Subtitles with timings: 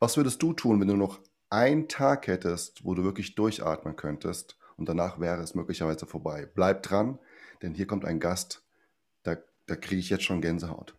[0.00, 4.56] Was würdest du tun, wenn du noch einen Tag hättest, wo du wirklich durchatmen könntest
[4.76, 6.48] und danach wäre es möglicherweise vorbei?
[6.54, 7.18] Bleib dran,
[7.62, 8.62] denn hier kommt ein Gast,
[9.24, 10.94] da, da kriege ich jetzt schon Gänsehaut.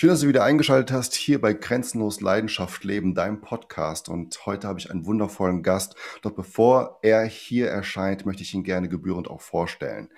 [0.00, 4.08] Schön, dass du wieder eingeschaltet hast hier bei Grenzenlos Leidenschaft Leben, deinem Podcast.
[4.08, 5.96] Und heute habe ich einen wundervollen Gast.
[6.22, 10.10] Doch bevor er hier erscheint, möchte ich ihn gerne gebührend auch vorstellen.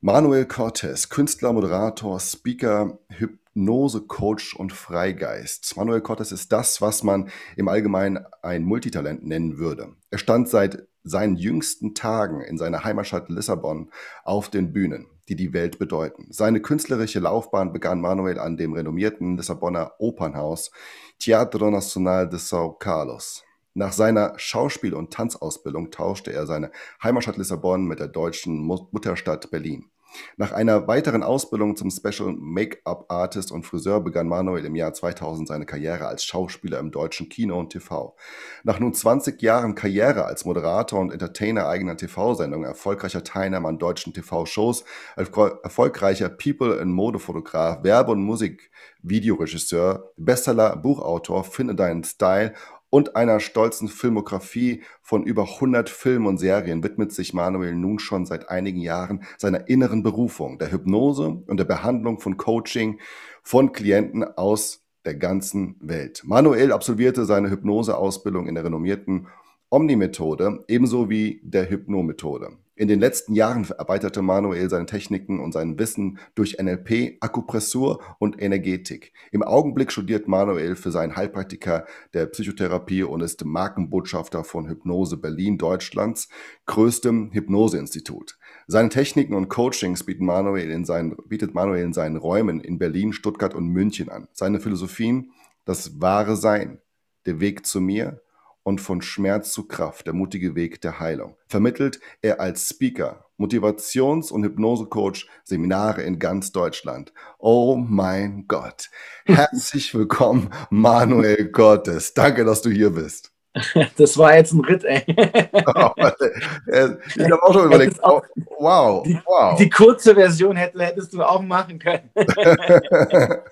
[0.00, 5.76] Manuel Cortez, Künstler, Moderator, Speaker, Hypnose, Coach und Freigeist.
[5.76, 9.94] Manuel Cortez ist das, was man im Allgemeinen ein Multitalent nennen würde.
[10.10, 13.92] Er stand seit seinen jüngsten Tagen in seiner Heimatstadt Lissabon
[14.24, 16.26] auf den Bühnen die die Welt bedeuten.
[16.30, 20.70] Seine künstlerische Laufbahn begann Manuel an dem renommierten Lissabonner Opernhaus
[21.18, 23.44] Teatro Nacional de São Carlos.
[23.74, 29.90] Nach seiner Schauspiel- und Tanzausbildung tauschte er seine Heimatstadt Lissabon mit der deutschen Mutterstadt Berlin.
[30.36, 35.48] Nach einer weiteren Ausbildung zum Special Make-up Artist und Friseur begann Manuel im Jahr 2000
[35.48, 38.16] seine Karriere als Schauspieler im deutschen Kino und TV.
[38.64, 44.12] Nach nun 20 Jahren Karriere als Moderator und Entertainer eigener TV-Sendungen, erfolgreicher Teilnehmer an deutschen
[44.12, 44.84] TV-Shows,
[45.16, 52.54] erfolgreicher People- und Modefotograf, Werbe- und Musikvideoregisseur, Bestseller, Buchautor, Finde deinen Style
[52.90, 58.26] und einer stolzen Filmografie von über 100 Filmen und Serien widmet sich Manuel nun schon
[58.26, 62.98] seit einigen Jahren seiner inneren Berufung, der Hypnose und der Behandlung von Coaching
[63.42, 66.22] von Klienten aus der ganzen Welt.
[66.24, 69.28] Manuel absolvierte seine Hypnoseausbildung in der renommierten
[69.70, 72.56] Omni-Methode ebenso wie der Hypno-Methode.
[72.78, 78.40] In den letzten Jahren erweiterte Manuel seine Techniken und sein Wissen durch NLP, Akupressur und
[78.40, 79.12] Energetik.
[79.32, 85.58] Im Augenblick studiert Manuel für seinen Heilpraktiker der Psychotherapie und ist Markenbotschafter von Hypnose Berlin,
[85.58, 86.28] Deutschlands
[86.66, 88.38] größtem Hypnoseinstitut.
[88.68, 93.12] Seine Techniken und Coachings bietet Manuel in seinen, bietet Manuel in seinen Räumen in Berlin,
[93.12, 94.28] Stuttgart und München an.
[94.32, 95.32] Seine Philosophien,
[95.64, 96.80] das wahre Sein,
[97.26, 98.22] der Weg zu mir
[98.68, 101.38] und von Schmerz zu Kraft, der mutige Weg der Heilung.
[101.46, 107.14] Vermittelt er als Speaker, Motivations- und Hypnosecoach Seminare in ganz Deutschland.
[107.38, 108.90] Oh mein Gott.
[109.24, 112.12] Herzlich willkommen, Manuel Gottes.
[112.12, 113.32] Danke, dass du hier bist.
[113.96, 115.02] Das war jetzt ein Ritt, ey.
[115.74, 118.22] Oh, ich habe auch schon überlegt, auch,
[118.58, 119.58] wow, die, wow.
[119.58, 122.10] Die kurze Version hätte, hättest du auch machen können.
[122.14, 123.42] ja,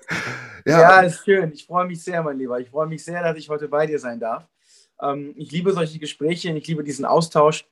[0.65, 1.51] ja, ist schön.
[1.51, 2.59] Ich freue mich sehr, mein Lieber.
[2.59, 4.47] Ich freue mich sehr, dass ich heute bei dir sein darf.
[5.01, 7.65] Ähm, ich liebe solche Gespräche ich liebe diesen Austausch.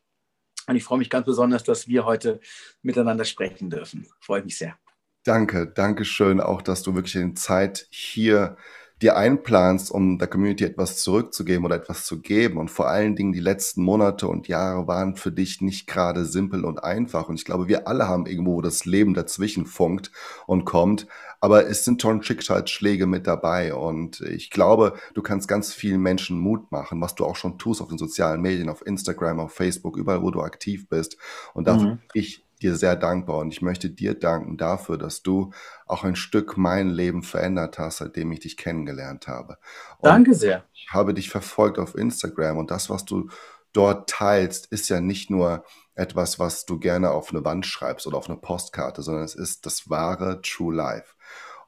[0.68, 2.40] Und ich freue mich ganz besonders, dass wir heute
[2.81, 4.08] miteinander sprechen dürfen.
[4.19, 4.78] Freue mich sehr.
[5.24, 8.58] Danke, danke schön auch, dass du wirklich in Zeit hier
[9.01, 12.57] dir einplanst, um der Community etwas zurückzugeben oder etwas zu geben.
[12.57, 16.63] Und vor allen Dingen die letzten Monate und Jahre waren für dich nicht gerade simpel
[16.63, 17.28] und einfach.
[17.28, 20.11] Und ich glaube, wir alle haben irgendwo das Leben dazwischen funkt
[20.47, 21.07] und kommt.
[21.41, 23.75] Aber es sind schon Schicksalsschläge mit dabei.
[23.75, 27.81] Und ich glaube, du kannst ganz vielen Menschen Mut machen, was du auch schon tust
[27.81, 31.17] auf den sozialen Medien, auf Instagram, auf Facebook, überall, wo du aktiv bist.
[31.53, 32.00] Und dafür mhm.
[32.13, 35.52] ich dir sehr dankbar und ich möchte dir danken dafür, dass du
[35.86, 39.58] auch ein Stück mein Leben verändert hast, seitdem ich dich kennengelernt habe.
[40.00, 40.66] Und Danke sehr.
[40.74, 43.30] Ich habe dich verfolgt auf Instagram und das, was du
[43.72, 45.64] dort teilst, ist ja nicht nur
[45.96, 49.66] etwas, was du gerne auf eine Wand schreibst oder auf eine Postkarte, sondern es ist
[49.66, 51.16] das wahre True Life.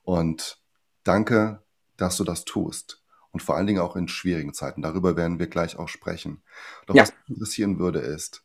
[0.04, 0.62] Und
[1.04, 1.64] danke,
[1.98, 3.04] dass du das tust.
[3.32, 4.82] Und vor allen Dingen auch in schwierigen Zeiten.
[4.82, 6.44] Darüber werden wir gleich auch sprechen.
[6.86, 7.04] Doch ja.
[7.04, 8.44] was mich interessieren würde, ist,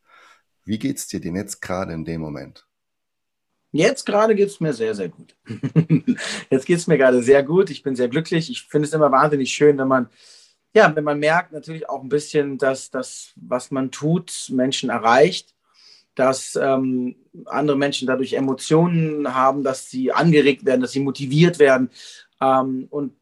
[0.65, 2.67] wie geht es dir denn jetzt gerade in dem Moment?
[3.73, 5.34] Jetzt gerade geht es mir sehr, sehr gut.
[6.51, 7.71] jetzt geht es mir gerade sehr gut.
[7.71, 8.51] Ich bin sehr glücklich.
[8.51, 10.10] Ich finde es immer wahnsinnig schön, wenn man,
[10.75, 15.54] ja, wenn man merkt natürlich auch ein bisschen, dass das, was man tut, Menschen erreicht,
[16.15, 17.16] dass ähm,
[17.47, 21.89] andere Menschen dadurch Emotionen haben, dass sie angeregt werden, dass sie motiviert werden.
[22.42, 23.15] Ähm, und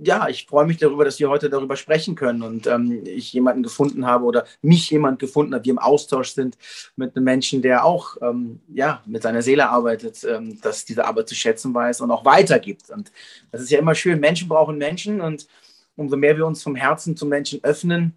[0.00, 3.62] ja, ich freue mich darüber, dass wir heute darüber sprechen können und ähm, ich jemanden
[3.62, 6.56] gefunden habe oder mich jemand gefunden hat, wir im Austausch sind
[6.96, 11.28] mit einem Menschen, der auch ähm, ja, mit seiner Seele arbeitet, ähm, dass diese Arbeit
[11.28, 12.90] zu schätzen weiß und auch weitergibt.
[12.90, 13.10] Und
[13.50, 15.48] das ist ja immer schön, Menschen brauchen Menschen und
[15.96, 18.16] umso mehr wir uns vom Herzen zum Menschen öffnen,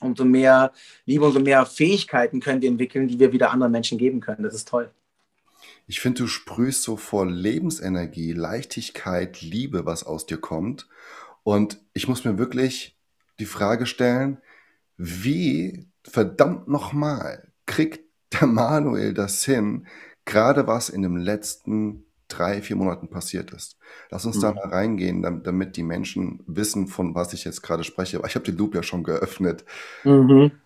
[0.00, 0.72] umso mehr
[1.06, 4.44] Liebe, umso mehr Fähigkeiten können wir entwickeln, die wir wieder anderen Menschen geben können.
[4.44, 4.90] Das ist toll.
[5.90, 10.88] Ich finde, du sprühst so vor Lebensenergie, Leichtigkeit, Liebe, was aus dir kommt.
[11.42, 12.96] Und ich muss mir wirklich
[13.40, 14.38] die Frage stellen,
[14.96, 18.04] wie verdammt nochmal kriegt
[18.40, 19.88] der Manuel das hin,
[20.26, 23.76] gerade was in den letzten drei, vier Monaten passiert ist.
[24.10, 24.54] Lass uns da Mhm.
[24.54, 28.18] mal reingehen, dam- damit die Menschen wissen, von was ich jetzt gerade spreche.
[28.18, 29.64] Aber ich habe den Loop ja schon geöffnet.
[30.04, 30.60] Mhm.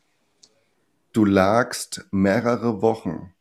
[1.14, 3.33] Du lagst mehrere Wochen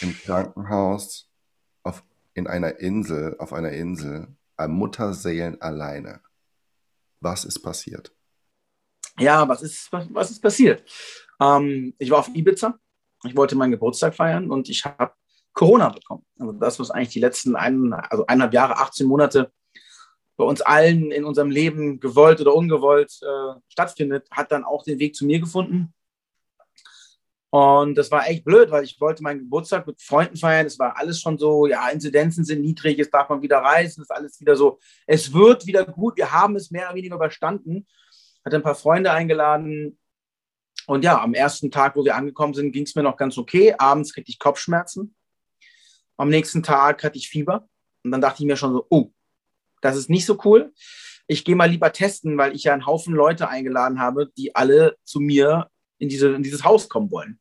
[0.00, 1.28] im Krankenhaus
[1.82, 2.02] auf,
[2.34, 6.20] in einer Insel, auf einer Insel, an Mutterseelen alleine.
[7.20, 8.12] Was ist passiert?
[9.18, 10.84] Ja, was ist, was, was ist passiert?
[11.40, 12.78] Ähm, ich war auf Ibiza.
[13.24, 15.12] Ich wollte meinen Geburtstag feiern und ich habe
[15.52, 16.24] Corona bekommen.
[16.38, 19.52] Also das, was eigentlich die letzten ein, also eineinhalb Jahre, 18 Monate
[20.36, 24.98] bei uns allen in unserem Leben gewollt oder ungewollt äh, stattfindet, hat dann auch den
[24.98, 25.92] Weg zu mir gefunden.
[27.54, 30.64] Und das war echt blöd, weil ich wollte meinen Geburtstag mit Freunden feiern.
[30.64, 34.08] Es war alles schon so, ja, Inzidenzen sind niedrig, jetzt darf man wieder reisen, es
[34.08, 34.78] ist alles wieder so.
[35.06, 37.86] Es wird wieder gut, wir haben es mehr oder weniger überstanden.
[38.42, 39.98] Hatte ein paar Freunde eingeladen.
[40.86, 43.74] Und ja, am ersten Tag, wo wir angekommen sind, ging es mir noch ganz okay.
[43.76, 45.14] Abends kriegte ich Kopfschmerzen.
[46.16, 47.68] Am nächsten Tag hatte ich Fieber.
[48.02, 49.10] Und dann dachte ich mir schon so, oh,
[49.82, 50.72] das ist nicht so cool.
[51.26, 54.96] Ich gehe mal lieber testen, weil ich ja einen Haufen Leute eingeladen habe, die alle
[55.04, 55.68] zu mir
[55.98, 57.38] in, diese, in dieses Haus kommen wollen.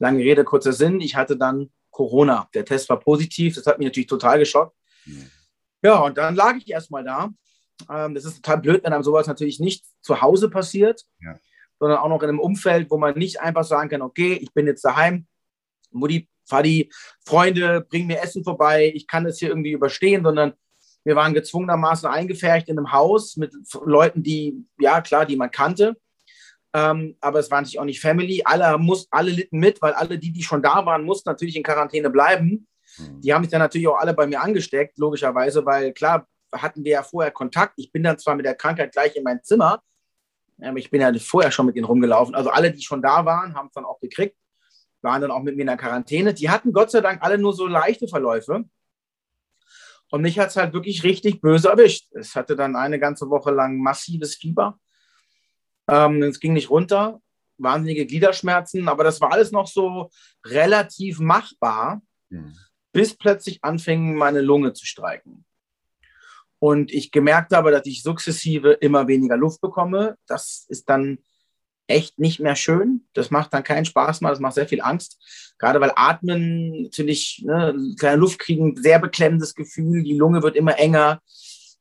[0.00, 1.00] Lange Rede, kurzer Sinn.
[1.00, 2.48] Ich hatte dann Corona.
[2.54, 3.54] Der Test war positiv.
[3.54, 4.76] Das hat mich natürlich total geschockt.
[5.04, 5.30] Hm.
[5.82, 7.30] Ja, und dann lag ich erstmal da.
[7.88, 11.38] Ähm, das ist total blöd, wenn einem sowas natürlich nicht zu Hause passiert, Ja.
[11.78, 14.66] sondern auch noch in einem Umfeld, wo man nicht einfach sagen kann, okay, ich bin
[14.66, 15.26] jetzt daheim,
[15.90, 16.90] Mutti, Vati,
[17.24, 20.52] Freunde, bring mir Essen vorbei, ich kann das hier irgendwie überstehen, sondern
[21.04, 23.54] wir waren gezwungenermaßen eingefärcht in einem Haus mit
[23.84, 25.96] Leuten, die, ja klar, die man kannte,
[26.72, 28.42] ähm, aber es war natürlich auch nicht Family.
[28.44, 31.62] Alle, muss, alle litten mit, weil alle die, die schon da waren, mussten natürlich in
[31.62, 32.68] Quarantäne bleiben.
[32.96, 33.20] Hm.
[33.20, 36.92] Die haben sich dann natürlich auch alle bei mir angesteckt, logischerweise, weil klar hatten wir
[36.92, 37.74] ja vorher Kontakt.
[37.76, 39.82] Ich bin dann zwar mit der Krankheit gleich in mein Zimmer,
[40.60, 42.34] aber ich bin ja vorher schon mit ihnen rumgelaufen.
[42.34, 44.36] Also alle, die schon da waren, haben es dann auch gekriegt,
[45.02, 46.34] waren dann auch mit mir in der Quarantäne.
[46.34, 48.64] Die hatten Gott sei Dank alle nur so leichte Verläufe.
[50.10, 52.08] Und mich hat es halt wirklich richtig böse erwischt.
[52.12, 54.78] Es hatte dann eine ganze Woche lang massives Fieber.
[55.90, 57.20] Ähm, es ging nicht runter,
[57.58, 60.10] wahnsinnige Gliederschmerzen, aber das war alles noch so
[60.46, 62.54] relativ machbar, Hm.
[62.92, 65.44] bis plötzlich anfing, meine Lunge zu streiken.
[66.60, 70.16] Und ich gemerkt habe, dass ich sukzessive immer weniger Luft bekomme.
[70.26, 71.18] Das ist dann
[71.86, 73.06] echt nicht mehr schön.
[73.14, 75.18] Das macht dann keinen Spaß mehr, das macht sehr viel Angst.
[75.58, 80.78] Gerade weil Atmen natürlich, ne, kleine Luft kriegen, sehr beklemmendes Gefühl, die Lunge wird immer
[80.78, 81.20] enger,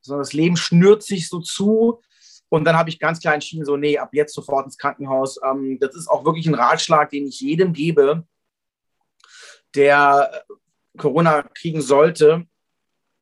[0.02, 2.02] so das Leben schnürt sich so zu.
[2.50, 5.40] Und dann habe ich ganz klar entschieden, so, nee, ab jetzt sofort ins Krankenhaus.
[5.44, 8.26] Ähm, das ist auch wirklich ein Ratschlag, den ich jedem gebe,
[9.76, 10.44] der
[10.98, 12.48] Corona kriegen sollte.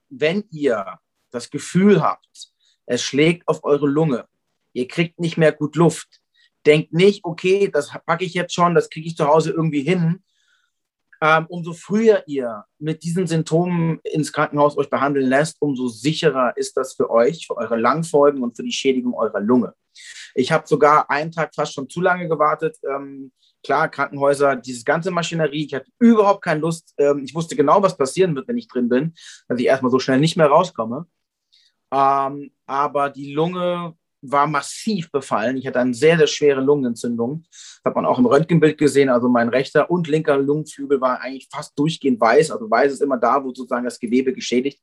[0.09, 0.99] Wenn ihr
[1.31, 2.51] das Gefühl habt,
[2.85, 4.27] es schlägt auf eure Lunge,
[4.71, 6.21] ihr kriegt nicht mehr gut Luft,
[6.65, 10.23] denkt nicht, okay, das packe ich jetzt schon, das kriege ich zu Hause irgendwie hin.
[11.21, 16.77] Ähm, umso früher ihr mit diesen Symptomen ins Krankenhaus euch behandeln lässt, umso sicherer ist
[16.77, 19.73] das für euch, für eure Langfolgen und für die Schädigung eurer Lunge.
[20.35, 22.77] Ich habe sogar einen Tag fast schon zu lange gewartet.
[22.87, 23.31] Ähm,
[23.63, 26.93] klar, Krankenhäuser, dieses ganze Maschinerie, ich hatte überhaupt keine Lust.
[26.97, 29.13] Ähm, ich wusste genau, was passieren wird, wenn ich drin bin,
[29.47, 31.07] dass ich erstmal so schnell nicht mehr rauskomme.
[31.91, 33.95] Ähm, aber die Lunge
[34.31, 35.57] war massiv befallen.
[35.57, 37.45] Ich hatte eine sehr, sehr schwere Lungenentzündung.
[37.49, 39.09] Das hat man auch im Röntgenbild gesehen.
[39.09, 42.51] Also mein rechter und linker Lungenflügel war eigentlich fast durchgehend weiß.
[42.51, 44.81] Also weiß ist immer da, wo sozusagen das Gewebe geschädigt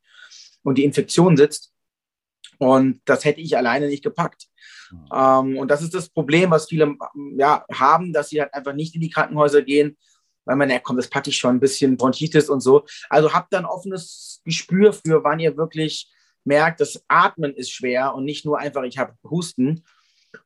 [0.63, 1.73] und die Infektion sitzt.
[2.59, 4.47] Und das hätte ich alleine nicht gepackt.
[4.91, 5.09] Mhm.
[5.13, 6.97] Ähm, und das ist das Problem, was viele
[7.37, 9.97] ja, haben, dass sie halt einfach nicht in die Krankenhäuser gehen,
[10.45, 12.85] weil man, ja komm, das packe ich schon ein bisschen Bronchitis und so.
[13.09, 16.14] Also habt dann offenes Gespür für, wann ihr wirklich
[16.45, 19.85] merkt, das Atmen ist schwer und nicht nur einfach, ich habe Husten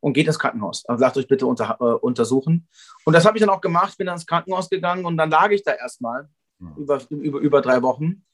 [0.01, 0.85] und geht ins Krankenhaus.
[0.87, 2.69] Also lasst euch bitte unter, äh, untersuchen.
[3.05, 5.51] Und das habe ich dann auch gemacht, bin dann ins Krankenhaus gegangen und dann lag
[5.51, 6.29] ich da erstmal
[6.59, 6.77] mhm.
[6.77, 8.25] über, über, über drei Wochen,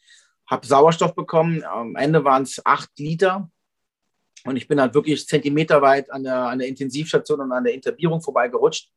[0.47, 1.64] habe Sauerstoff bekommen.
[1.64, 3.50] Am Ende waren es acht Liter.
[4.47, 8.21] Und ich bin halt wirklich zentimeterweit an der, an der Intensivstation und an der Intubierung
[8.21, 8.90] vorbeigerutscht.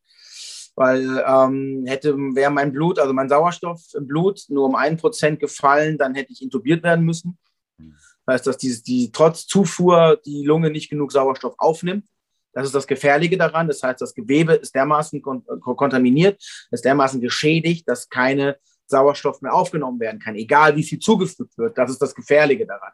[0.76, 5.40] Weil ähm, hätte, wäre mein Blut, also mein Sauerstoff im Blut nur um ein Prozent
[5.40, 7.38] gefallen, dann hätte ich intubiert werden müssen.
[7.78, 12.08] Das heißt, dass dieses, die trotz Zufuhr die Lunge nicht genug Sauerstoff aufnimmt.
[12.54, 13.68] Das ist das Gefährliche daran.
[13.68, 16.42] Das heißt, das Gewebe ist dermaßen kon kontaminiert,
[16.72, 18.58] ist dermaßen geschädigt, dass keine
[18.88, 21.78] Sauerstoff mehr aufgenommen werden kann, egal wie viel zugefügt wird.
[21.78, 22.94] Das ist das Gefährliche daran.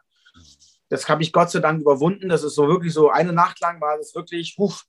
[0.88, 2.28] Das habe ich Gott sei Dank überwunden.
[2.28, 4.84] Das ist so wirklich so eine Nacht lang war es wirklich, uff,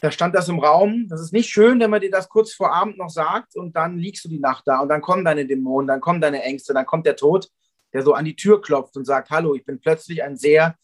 [0.00, 1.06] da stand das im Raum.
[1.08, 3.98] Das ist nicht schön, wenn man dir das kurz vor Abend noch sagt und dann
[3.98, 6.86] liegst du die Nacht da und dann kommen deine Dämonen, dann kommen deine Ängste, dann
[6.86, 7.48] kommt der Tod,
[7.96, 10.76] der so an die Tür klopft und sagt, hallo, ich bin plötzlich ein sehr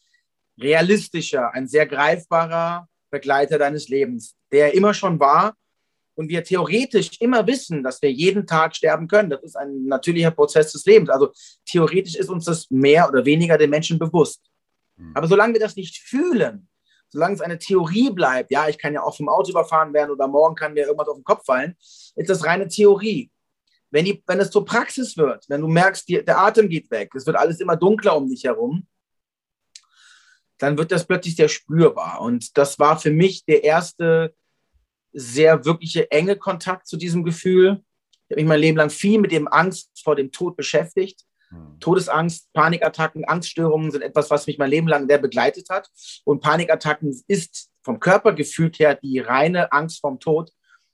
[0.58, 5.54] realistischer, ein sehr greifbarer Begleiter deines Lebens, der immer schon war
[6.14, 9.28] und wir theoretisch immer wissen, dass wir jeden Tag sterben können.
[9.28, 11.10] Das ist ein natürlicher Prozess des Lebens.
[11.10, 11.32] Also
[11.66, 14.40] theoretisch ist uns das mehr oder weniger den Menschen bewusst.
[14.96, 15.12] Hm.
[15.14, 16.66] Aber solange wir das nicht fühlen,
[17.10, 20.28] solange es eine Theorie bleibt, ja, ich kann ja auch vom Auto überfahren werden oder
[20.28, 21.76] morgen kann mir irgendwas auf den Kopf fallen,
[22.16, 23.30] ist das reine Theorie.
[23.92, 27.14] Wenn, die, wenn es zur Praxis wird, wenn du merkst, die, der Atem geht weg,
[27.14, 28.86] es wird alles immer dunkler um dich herum,
[30.58, 32.20] dann wird das plötzlich sehr spürbar.
[32.20, 34.34] Und das war für mich der erste
[35.12, 37.82] sehr wirkliche enge Kontakt zu diesem Gefühl.
[38.28, 41.26] Ich habe mich mein Leben lang viel mit dem Angst vor dem Tod beschäftigt.
[41.50, 41.78] Hm.
[41.80, 45.90] Todesangst, Panikattacken, Angststörungen sind etwas, was mich mein Leben lang sehr begleitet hat.
[46.24, 50.50] Und Panikattacken ist vom Körpergefühl her die reine Angst vom Tod.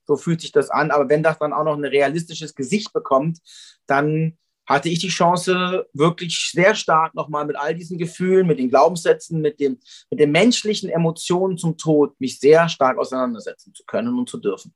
[0.08, 0.90] So fühlt sich das an.
[0.90, 3.40] Aber wenn das dann auch noch ein realistisches Gesicht bekommt,
[3.86, 8.70] dann hatte ich die Chance, wirklich sehr stark nochmal mit all diesen Gefühlen, mit den
[8.70, 9.78] Glaubenssätzen, mit, dem,
[10.10, 14.74] mit den menschlichen Emotionen zum Tod, mich sehr stark auseinandersetzen zu können und zu dürfen.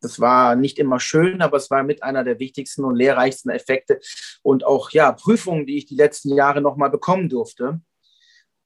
[0.00, 4.00] Das war nicht immer schön, aber es war mit einer der wichtigsten und lehrreichsten Effekte
[4.42, 7.80] und auch ja, Prüfungen, die ich die letzten Jahre nochmal bekommen durfte.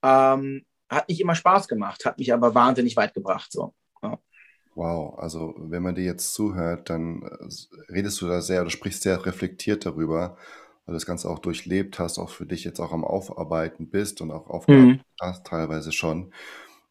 [0.03, 3.51] Ähm, hat nicht immer Spaß gemacht, hat mich aber wahnsinnig weit gebracht.
[3.51, 3.73] So.
[4.77, 9.01] Wow, also wenn man dir jetzt zuhört, dann äh, redest du da sehr oder sprichst
[9.01, 10.37] sehr reflektiert darüber
[10.87, 14.21] weil du das Ganze auch durchlebt hast, auch für dich jetzt auch am Aufarbeiten bist
[14.21, 15.21] und auch aufgearbeitet mhm.
[15.21, 16.31] hast, teilweise schon.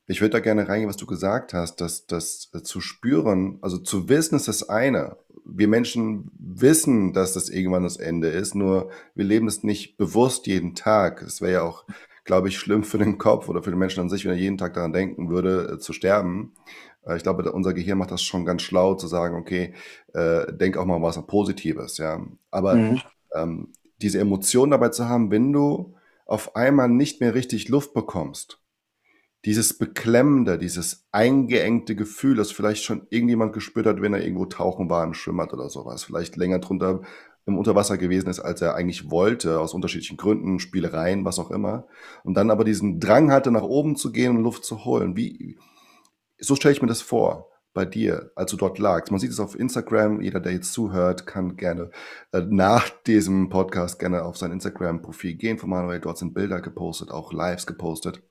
[0.07, 3.79] Ich würde da gerne reingehen, was du gesagt hast, dass das äh, zu spüren, also
[3.79, 5.17] zu wissen ist das eine.
[5.47, 10.47] Wir Menschen wissen, dass das irgendwann das Ende ist, nur wir leben es nicht bewusst
[10.47, 11.23] jeden Tag.
[11.23, 11.85] Es wäre ja auch,
[12.25, 14.59] glaube ich, schlimm für den Kopf oder für den Menschen an sich, wenn er jeden
[14.59, 16.53] Tag daran denken würde, äh, zu sterben.
[17.07, 19.75] Äh, ich glaube, unser Gehirn macht das schon ganz schlau zu sagen, okay,
[20.13, 22.21] äh, denk auch mal was Positives, ja.
[22.51, 23.01] Aber mhm.
[23.35, 23.73] ähm,
[24.03, 25.95] diese Emotion dabei zu haben, wenn du
[26.27, 28.61] auf einmal nicht mehr richtig Luft bekommst.
[29.45, 34.91] Dieses beklemmende, dieses eingeengte Gefühl, das vielleicht schon irgendjemand gespürt hat, wenn er irgendwo tauchen
[34.91, 36.03] war im Schwimmbad oder sowas.
[36.03, 37.03] Vielleicht länger drunter
[37.47, 41.87] im Unterwasser gewesen ist, als er eigentlich wollte, aus unterschiedlichen Gründen, Spielereien, was auch immer.
[42.25, 45.17] Und dann aber diesen Drang hatte, nach oben zu gehen und Luft zu holen.
[45.17, 45.57] Wie,
[46.39, 49.11] so stelle ich mir das vor bei dir, als du dort lagst?
[49.11, 50.21] Man sieht es auf Instagram.
[50.21, 51.91] Jeder, der jetzt zuhört, kann gerne
[52.33, 56.01] äh, nach diesem Podcast gerne auf sein Instagram-Profil gehen von Manuel.
[56.01, 58.23] Dort sind Bilder gepostet, auch Lives gepostet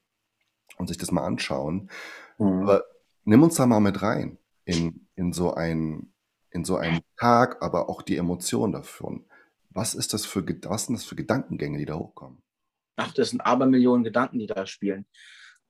[0.77, 1.89] und sich das mal anschauen.
[2.37, 2.63] Mhm.
[2.63, 2.83] Aber
[3.23, 6.11] nimm uns da mal mit rein in, in so ein
[6.55, 9.25] in so einen Tag, aber auch die Emotionen davon.
[9.69, 12.41] Was ist das für, was sind das für Gedankengänge, die da hochkommen?
[12.95, 15.05] Ach, das sind Abermillionen Gedanken, die da spielen.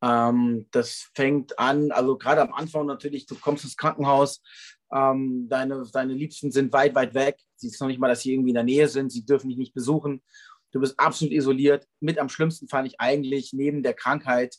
[0.06, 4.42] Ähm, das fängt an, also gerade am Anfang natürlich, du kommst ins Krankenhaus,
[4.94, 7.40] ähm, deine, deine Liebsten sind weit, weit weg.
[7.56, 9.58] Sie ist noch nicht mal, dass sie irgendwie in der Nähe sind, sie dürfen dich
[9.58, 10.22] nicht besuchen.
[10.72, 11.88] Du bist absolut isoliert.
[12.02, 14.56] Mit am schlimmsten fand ich eigentlich neben der Krankheit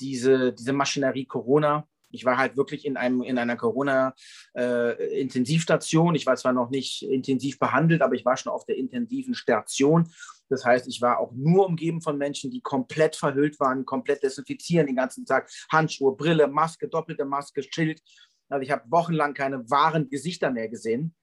[0.00, 1.88] diese, diese Maschinerie Corona.
[2.14, 6.14] Ich war halt wirklich in, einem, in einer Corona-Intensivstation.
[6.14, 9.34] Äh, ich war zwar noch nicht intensiv behandelt, aber ich war schon auf der intensiven
[9.34, 10.08] Station.
[10.48, 14.86] Das heißt, ich war auch nur umgeben von Menschen, die komplett verhüllt waren, komplett desinfizieren
[14.86, 15.50] den ganzen Tag.
[15.70, 18.02] Handschuhe, Brille, Maske, doppelte Maske, Schild.
[18.48, 21.14] Also ich habe wochenlang keine wahren Gesichter mehr gesehen.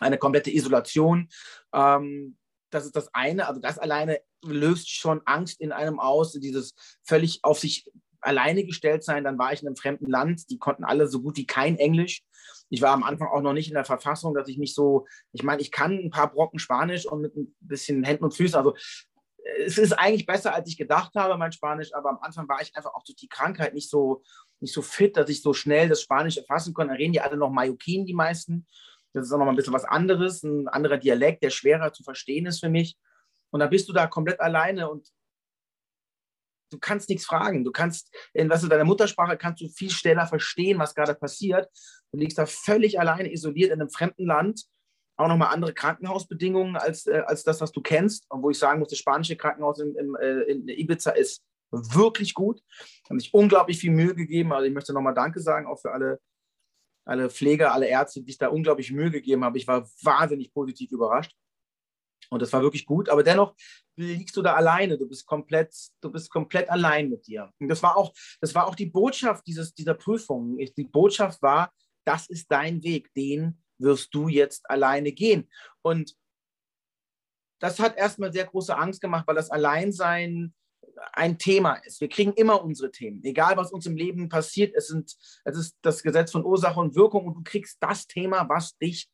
[0.00, 1.28] Eine komplette Isolation.
[1.72, 2.36] Ähm,
[2.70, 3.46] das ist das eine.
[3.46, 7.90] Also das alleine löst schon Angst in einem aus, dieses völlig auf sich
[8.24, 9.24] alleine gestellt sein.
[9.24, 10.50] Dann war ich in einem fremden Land.
[10.50, 12.22] Die konnten alle so gut wie kein Englisch.
[12.70, 15.42] Ich war am Anfang auch noch nicht in der Verfassung, dass ich mich so, ich
[15.42, 18.56] meine, ich kann ein paar Brocken Spanisch und mit ein bisschen Händen und Füßen.
[18.56, 18.74] Also
[19.64, 22.74] es ist eigentlich besser, als ich gedacht habe, mein Spanisch, aber am Anfang war ich
[22.74, 24.22] einfach auch durch die Krankheit nicht so,
[24.60, 26.94] nicht so fit, dass ich so schnell das Spanisch erfassen konnte.
[26.94, 28.66] Da reden die alle noch Mallorquin, die meisten.
[29.12, 32.46] Das ist auch noch ein bisschen was anderes, ein anderer Dialekt, der schwerer zu verstehen
[32.46, 32.96] ist für mich.
[33.50, 35.08] Und da bist du da komplett alleine und
[36.70, 37.64] du kannst nichts fragen.
[37.64, 41.68] Du kannst, in was du deiner Muttersprache kannst du viel schneller verstehen, was gerade passiert.
[42.12, 44.64] Du liegst da völlig alleine isoliert in einem fremden Land.
[45.16, 48.26] Auch nochmal andere Krankenhausbedingungen als, äh, als das, was du kennst.
[48.30, 52.34] Und wo ich sagen muss, das spanische Krankenhaus in, in, äh, in Ibiza ist wirklich
[52.34, 52.60] gut.
[53.08, 54.52] Haben sich unglaublich viel Mühe gegeben.
[54.52, 56.20] Also ich möchte nochmal Danke sagen, auch für alle,
[57.04, 59.56] alle Pfleger, alle Ärzte, die sich da unglaublich Mühe gegeben haben.
[59.56, 61.34] Ich war wahnsinnig positiv überrascht.
[62.30, 63.54] Und das war wirklich gut, aber dennoch
[63.96, 67.50] liegst du da alleine, du bist komplett, du bist komplett allein mit dir.
[67.58, 70.58] Und das war auch, das war auch die Botschaft dieses, dieser Prüfung.
[70.58, 71.72] Die Botschaft war,
[72.04, 75.48] das ist dein Weg, den wirst du jetzt alleine gehen.
[75.82, 76.14] Und
[77.60, 80.54] das hat erstmal sehr große Angst gemacht, weil das Alleinsein
[81.12, 82.00] ein Thema ist.
[82.00, 83.22] Wir kriegen immer unsere Themen.
[83.24, 86.94] Egal, was uns im Leben passiert, es, sind, es ist das Gesetz von Ursache und
[86.94, 89.08] Wirkung und du kriegst das Thema, was dich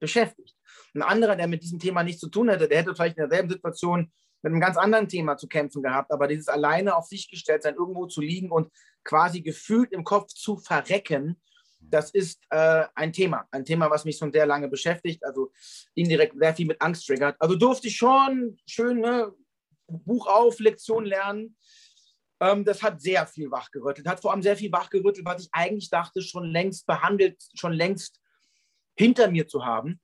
[0.00, 0.53] beschäftigt.
[0.94, 3.50] Ein anderer, der mit diesem Thema nichts zu tun hätte, der hätte vielleicht in derselben
[3.50, 7.62] Situation mit einem ganz anderen Thema zu kämpfen gehabt, aber dieses alleine auf sich gestellt
[7.62, 8.70] sein, irgendwo zu liegen und
[9.02, 11.40] quasi gefühlt im Kopf zu verrecken,
[11.80, 15.50] das ist äh, ein Thema, ein Thema, was mich schon sehr lange beschäftigt, also
[15.94, 17.36] indirekt sehr viel mit Angst triggert.
[17.38, 19.32] Also durfte ich schon schön ne,
[19.86, 21.56] Buch auf, Lektion lernen.
[22.40, 25.90] Ähm, das hat sehr viel wachgerüttelt, hat vor allem sehr viel wachgerüttelt, was ich eigentlich
[25.90, 28.20] dachte, schon längst behandelt, schon längst
[28.96, 30.00] hinter mir zu haben.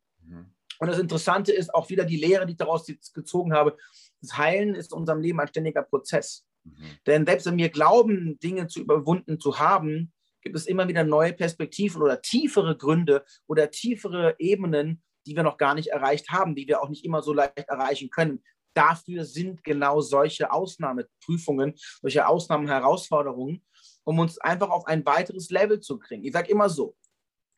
[0.80, 3.76] Und das Interessante ist auch wieder die Lehre, die ich daraus gezogen habe.
[4.22, 6.46] Das Heilen ist in unserem Leben ein ständiger Prozess.
[6.64, 6.98] Mhm.
[7.06, 11.34] Denn selbst wenn wir glauben, Dinge zu überwunden zu haben, gibt es immer wieder neue
[11.34, 16.66] Perspektiven oder tiefere Gründe oder tiefere Ebenen, die wir noch gar nicht erreicht haben, die
[16.66, 18.42] wir auch nicht immer so leicht erreichen können.
[18.72, 23.62] Dafür sind genau solche Ausnahmeprüfungen, solche Ausnahmenherausforderungen,
[24.04, 26.24] um uns einfach auf ein weiteres Level zu kriegen.
[26.24, 26.96] Ich sage immer so,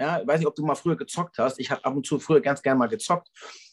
[0.02, 1.61] ja, ich weiß nicht, ob du mal früher gezockt hast.
[1.61, 3.28] Ich habe ab und zu früher ganz gerne mal gezockt.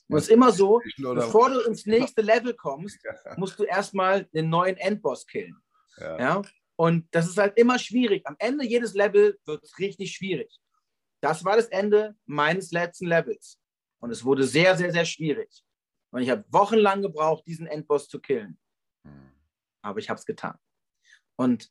[0.07, 2.99] Und es ist immer so, bevor du ins nächste Level kommst,
[3.37, 5.59] musst du erstmal den neuen Endboss killen.
[5.97, 6.19] Ja.
[6.19, 6.41] ja.
[6.75, 8.25] Und das ist halt immer schwierig.
[8.27, 10.55] Am Ende jedes Level wird es richtig schwierig.
[11.19, 13.59] Das war das Ende meines letzten Levels.
[13.99, 15.49] Und es wurde sehr, sehr, sehr schwierig.
[16.11, 18.59] Und ich habe wochenlang gebraucht, diesen Endboss zu killen.
[19.03, 19.31] Hm.
[19.81, 20.57] Aber ich habe es getan.
[21.35, 21.69] Und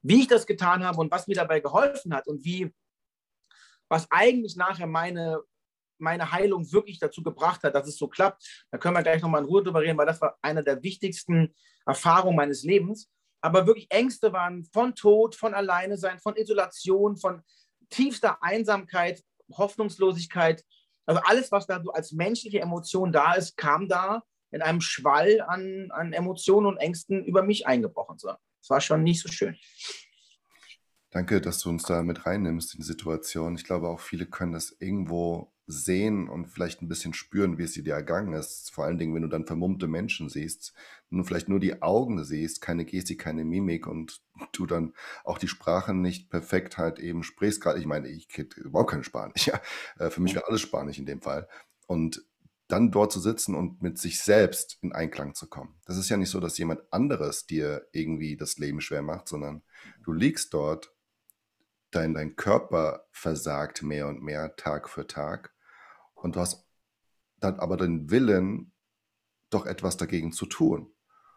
[0.00, 2.74] wie ich das getan habe und was mir dabei geholfen hat und wie
[3.88, 5.40] was eigentlich nachher meine,
[5.98, 8.66] meine Heilung wirklich dazu gebracht hat, dass es so klappt.
[8.70, 11.54] Da können wir gleich nochmal in Ruhe drüber reden, weil das war eine der wichtigsten
[11.86, 13.10] Erfahrungen meines Lebens.
[13.40, 17.42] Aber wirklich Ängste waren von Tod, von Alleine sein, von Isolation, von
[17.88, 20.64] tiefster Einsamkeit, Hoffnungslosigkeit.
[21.06, 25.40] Also alles, was da so als menschliche Emotion da ist, kam da in einem Schwall
[25.42, 28.18] an, an Emotionen und Ängsten über mich eingebrochen.
[28.18, 28.28] So.
[28.28, 29.56] Das war schon nicht so schön.
[31.10, 33.54] Danke, dass du uns da mit reinnimmst in die Situation.
[33.54, 37.72] Ich glaube, auch viele können das irgendwo sehen und vielleicht ein bisschen spüren, wie es
[37.72, 38.70] dir ergangen ist.
[38.72, 40.72] Vor allen Dingen, wenn du dann vermummte Menschen siehst,
[41.10, 45.48] nur vielleicht nur die Augen siehst, keine Gestik, keine Mimik und du dann auch die
[45.48, 47.60] Sprache nicht perfekt halt eben sprichst.
[47.62, 49.46] Gerade, ich meine, ich kenne überhaupt kein Spanisch.
[49.46, 49.60] Ja,
[49.98, 51.48] äh, für mich wäre alles Spanisch in dem Fall.
[51.86, 52.22] Und
[52.66, 55.76] dann dort zu sitzen und mit sich selbst in Einklang zu kommen.
[55.86, 59.62] Das ist ja nicht so, dass jemand anderes dir irgendwie das Leben schwer macht, sondern
[60.04, 60.94] du liegst dort
[61.90, 65.52] dein, dein Körper versagt mehr und mehr Tag für Tag
[66.14, 66.66] und du hast
[67.40, 68.72] dann aber den Willen,
[69.50, 70.92] doch etwas dagegen zu tun.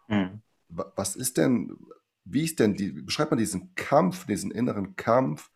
[0.08, 0.42] Mhm.
[0.68, 1.76] Was ist denn,
[2.24, 5.50] wie ist denn die, beschreibt man diesen Kampf, diesen inneren Kampf,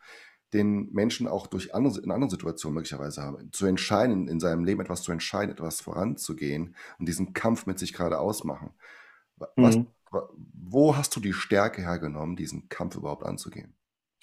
[0.53, 4.81] den Menschen auch durch andere, in anderen Situationen möglicherweise haben, zu entscheiden, in seinem Leben
[4.81, 8.71] etwas zu entscheiden, etwas voranzugehen und diesen Kampf mit sich gerade ausmachen.
[9.57, 9.89] Was, mhm.
[10.11, 13.75] Wo hast du die Stärke hergenommen, diesen Kampf überhaupt anzugehen?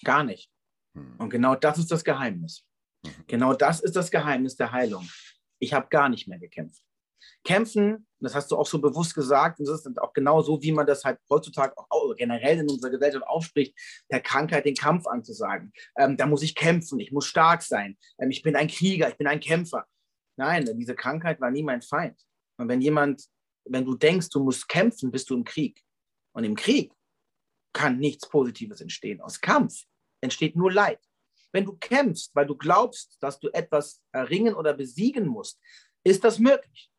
[0.04, 0.53] Gar nicht.
[0.93, 1.15] Mhm.
[1.17, 2.65] Und genau das ist das Geheimnis.
[3.03, 3.10] Mhm.
[3.27, 5.08] Genau das ist das Geheimnis der Heilung.
[5.60, 6.84] Ich habe gar nicht mehr gekämpft.
[7.43, 10.71] Kämpfen, das hast du auch so bewusst gesagt, und das ist auch genau so, wie
[10.71, 13.77] man das halt heutzutage auch generell in unserer Gesellschaft aufspricht,
[14.12, 15.71] der Krankheit den Kampf anzusagen.
[15.97, 19.17] Ähm, da muss ich kämpfen, ich muss stark sein, ähm, ich bin ein Krieger, ich
[19.17, 19.86] bin ein Kämpfer.
[20.38, 22.19] Nein, diese Krankheit war nie mein Feind.
[22.58, 23.25] Und wenn jemand,
[23.65, 25.82] wenn du denkst, du musst kämpfen, bist du im Krieg.
[26.34, 26.93] Und im Krieg
[27.73, 29.21] kann nichts Positives entstehen.
[29.21, 29.84] Aus Kampf
[30.24, 31.00] entsteht nur Leid.
[31.52, 35.60] Wenn du kämpfst, weil du glaubst, dass du etwas erringen oder besiegen musst,
[36.04, 36.90] ist das möglich.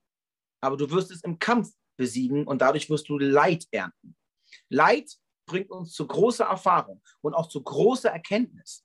[0.61, 4.17] Aber du wirst es im Kampf besiegen und dadurch wirst du Leid ernten.
[4.69, 5.11] Leid
[5.47, 8.85] bringt uns zu großer Erfahrung und auch zu großer Erkenntnis.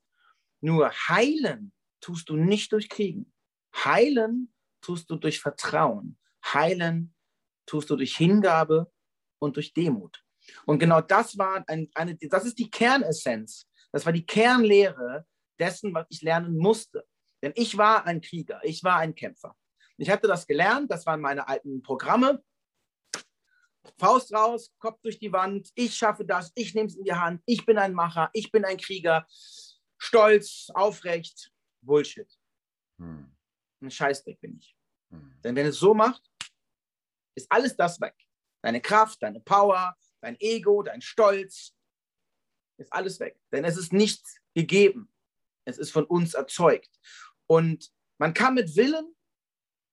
[0.62, 1.72] Nur heilen
[2.02, 3.32] tust du nicht durch Kriegen.
[3.76, 6.18] Heilen tust du durch Vertrauen.
[6.44, 7.14] Heilen
[7.66, 8.92] tust du durch Hingabe
[9.40, 10.24] und durch Demut.
[10.66, 15.26] Und genau das war ein, eine, das ist die Kernessenz das war die Kernlehre
[15.60, 17.06] dessen, was ich lernen musste.
[17.42, 19.56] Denn ich war ein Krieger, ich war ein Kämpfer.
[19.98, 22.44] Ich hatte das gelernt, das waren meine alten Programme.
[23.98, 27.42] Faust raus, Kopf durch die Wand, ich schaffe das, ich nehme es in die Hand,
[27.46, 29.26] ich bin ein Macher, ich bin ein Krieger,
[29.98, 32.32] stolz, aufrecht, Bullshit.
[33.00, 33.36] Hm.
[33.82, 34.76] Ein Scheißdreck bin ich.
[35.12, 35.40] Hm.
[35.44, 36.22] Denn wenn es so macht,
[37.36, 38.16] ist alles das weg.
[38.62, 41.74] Deine Kraft, deine Power, dein Ego, dein Stolz,
[42.80, 43.40] ist alles weg.
[43.52, 45.12] Denn es ist nichts gegeben.
[45.66, 47.00] Es ist von uns erzeugt.
[47.48, 49.16] Und man kann mit Willen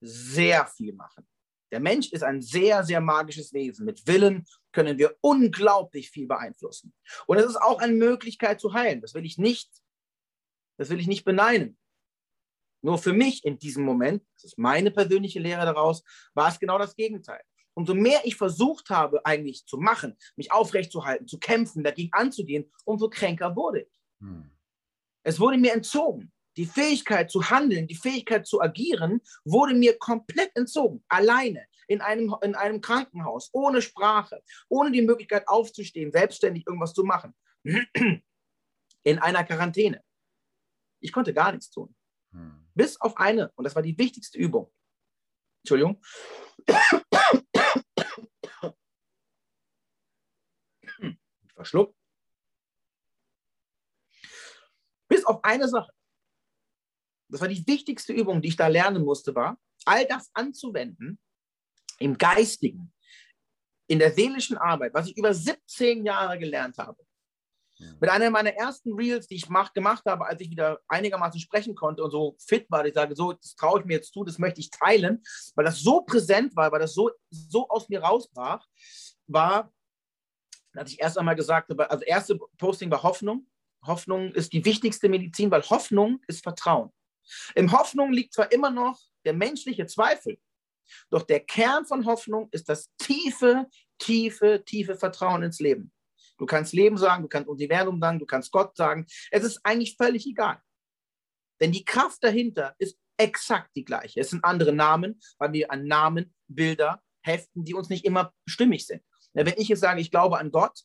[0.01, 1.27] sehr viel machen.
[1.71, 3.85] Der Mensch ist ein sehr, sehr magisches Wesen.
[3.85, 6.93] Mit Willen können wir unglaublich viel beeinflussen.
[7.25, 9.01] Und es ist auch eine Möglichkeit zu heilen.
[9.01, 9.69] Das will ich nicht,
[10.77, 11.77] das will ich nicht beneiden.
[12.81, 16.77] Nur für mich in diesem Moment, das ist meine persönliche Lehre daraus, war es genau
[16.77, 17.41] das Gegenteil.
[17.77, 23.07] Umso mehr ich versucht habe, eigentlich zu machen, mich aufrechtzuerhalten, zu kämpfen, dagegen anzugehen, umso
[23.07, 24.01] kränker wurde ich.
[24.19, 24.49] Hm.
[25.23, 26.31] Es wurde mir entzogen.
[26.57, 31.03] Die Fähigkeit zu handeln, die Fähigkeit zu agieren, wurde mir komplett entzogen.
[31.07, 37.03] Alleine, in einem, in einem Krankenhaus, ohne Sprache, ohne die Möglichkeit aufzustehen, selbstständig irgendwas zu
[37.03, 37.35] machen.
[39.03, 40.03] In einer Quarantäne.
[40.99, 41.95] Ich konnte gar nichts tun.
[42.31, 42.67] Hm.
[42.73, 44.73] Bis auf eine, und das war die wichtigste Übung.
[45.61, 46.01] Entschuldigung.
[51.57, 51.95] Verschluckt.
[55.07, 55.91] Bis auf eine Sache.
[57.29, 61.19] Das war die wichtigste Übung, die ich da lernen musste, war, all das anzuwenden
[61.99, 62.93] im Geistigen,
[63.87, 67.03] in der seelischen Arbeit, was ich über 17 Jahre gelernt habe.
[67.99, 71.75] Mit einer meiner ersten Reels, die ich mach, gemacht habe, als ich wieder einigermaßen sprechen
[71.75, 74.39] konnte und so fit war, ich sage, so, das traue ich mir jetzt zu, das
[74.39, 75.23] möchte ich teilen,
[75.55, 78.65] weil das so präsent war, weil das so, so aus mir rausbrach,
[79.27, 79.71] war,
[80.77, 83.47] dass ich erst einmal gesagt also erste Posting war Hoffnung.
[83.85, 86.91] Hoffnung ist die wichtigste Medizin, weil Hoffnung ist Vertrauen.
[87.55, 90.39] Im Hoffnung liegt zwar immer noch der menschliche Zweifel,
[91.09, 95.91] doch der Kern von Hoffnung ist das tiefe, tiefe, tiefe Vertrauen ins Leben.
[96.37, 99.05] Du kannst Leben sagen, du kannst Universum sagen, du kannst Gott sagen.
[99.31, 100.61] Es ist eigentlich völlig egal.
[101.59, 104.19] Denn die Kraft dahinter ist exakt die gleiche.
[104.19, 108.85] Es sind andere Namen, weil wir an Namen, Bilder heften, die uns nicht immer stimmig
[108.85, 109.01] sind.
[109.33, 110.83] Wenn ich jetzt sage, ich glaube an Gott,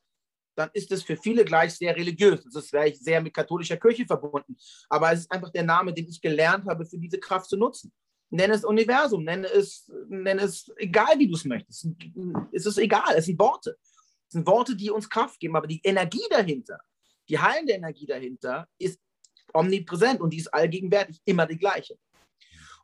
[0.54, 2.44] dann ist es für viele gleich sehr religiös.
[2.44, 4.56] Das ist vielleicht sehr mit katholischer Kirche verbunden.
[4.88, 7.92] Aber es ist einfach der Name, den ich gelernt habe, für diese Kraft zu nutzen.
[8.30, 11.86] Nenne es Universum, nenne es, nenne es egal, wie du es möchtest.
[12.52, 13.76] Es ist egal, es sind Worte.
[14.26, 16.78] Es sind Worte, die uns Kraft geben, aber die Energie dahinter,
[17.28, 18.98] die heilende Energie dahinter ist
[19.52, 21.98] omnipräsent und die ist allgegenwärtig, immer die gleiche.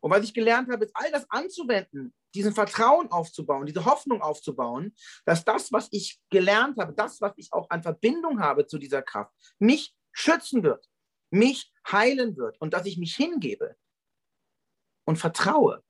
[0.01, 4.95] Und was ich gelernt habe, ist all das anzuwenden, diesen Vertrauen aufzubauen, diese Hoffnung aufzubauen,
[5.25, 9.03] dass das, was ich gelernt habe, das, was ich auch an Verbindung habe zu dieser
[9.03, 10.89] Kraft, mich schützen wird,
[11.31, 13.77] mich heilen wird und dass ich mich hingebe
[15.05, 15.83] und vertraue.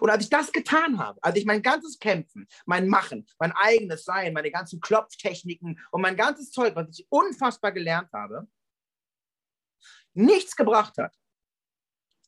[0.00, 4.04] Und als ich das getan habe, als ich mein ganzes Kämpfen, mein Machen, mein eigenes
[4.04, 8.48] Sein, meine ganzen Klopftechniken und mein ganzes Zeug, was ich unfassbar gelernt habe,
[10.12, 11.14] nichts gebracht hat,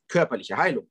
[0.09, 0.91] körperliche Heilung.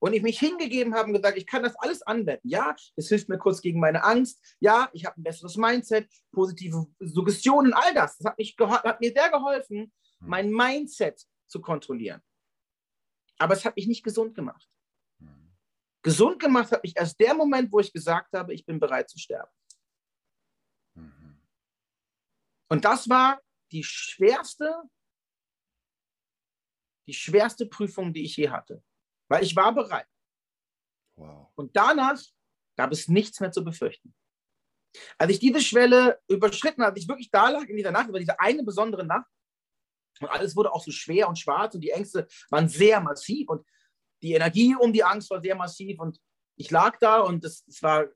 [0.00, 2.48] Und ich mich hingegeben habe und gesagt, ich kann das alles anwenden.
[2.48, 4.56] Ja, es hilft mir kurz gegen meine Angst.
[4.58, 8.18] Ja, ich habe ein besseres Mindset, positive Suggestionen, all das.
[8.18, 9.92] Das hat, mich hat mir sehr geholfen, hm.
[10.28, 12.20] mein Mindset zu kontrollieren.
[13.38, 14.68] Aber es hat mich nicht gesund gemacht.
[16.02, 19.18] Gesund gemacht hat mich erst der Moment, wo ich gesagt habe, ich bin bereit zu
[19.18, 19.52] sterben.
[20.94, 21.40] Mhm.
[22.68, 23.40] Und das war
[23.70, 24.82] die schwerste,
[27.06, 28.82] die schwerste Prüfung, die ich je hatte.
[29.28, 30.06] Weil ich war bereit.
[31.16, 31.48] Wow.
[31.54, 32.20] Und danach
[32.76, 34.14] gab es nichts mehr zu befürchten.
[35.18, 38.38] Als ich diese Schwelle überschritten habe, ich wirklich da lag in dieser Nacht, über diese
[38.38, 39.26] eine besondere Nacht,
[40.20, 43.66] und alles wurde auch so schwer und schwarz und die Ängste waren sehr massiv und
[44.22, 46.20] die Energie um die Angst war sehr massiv und
[46.56, 48.06] ich lag da und es, es war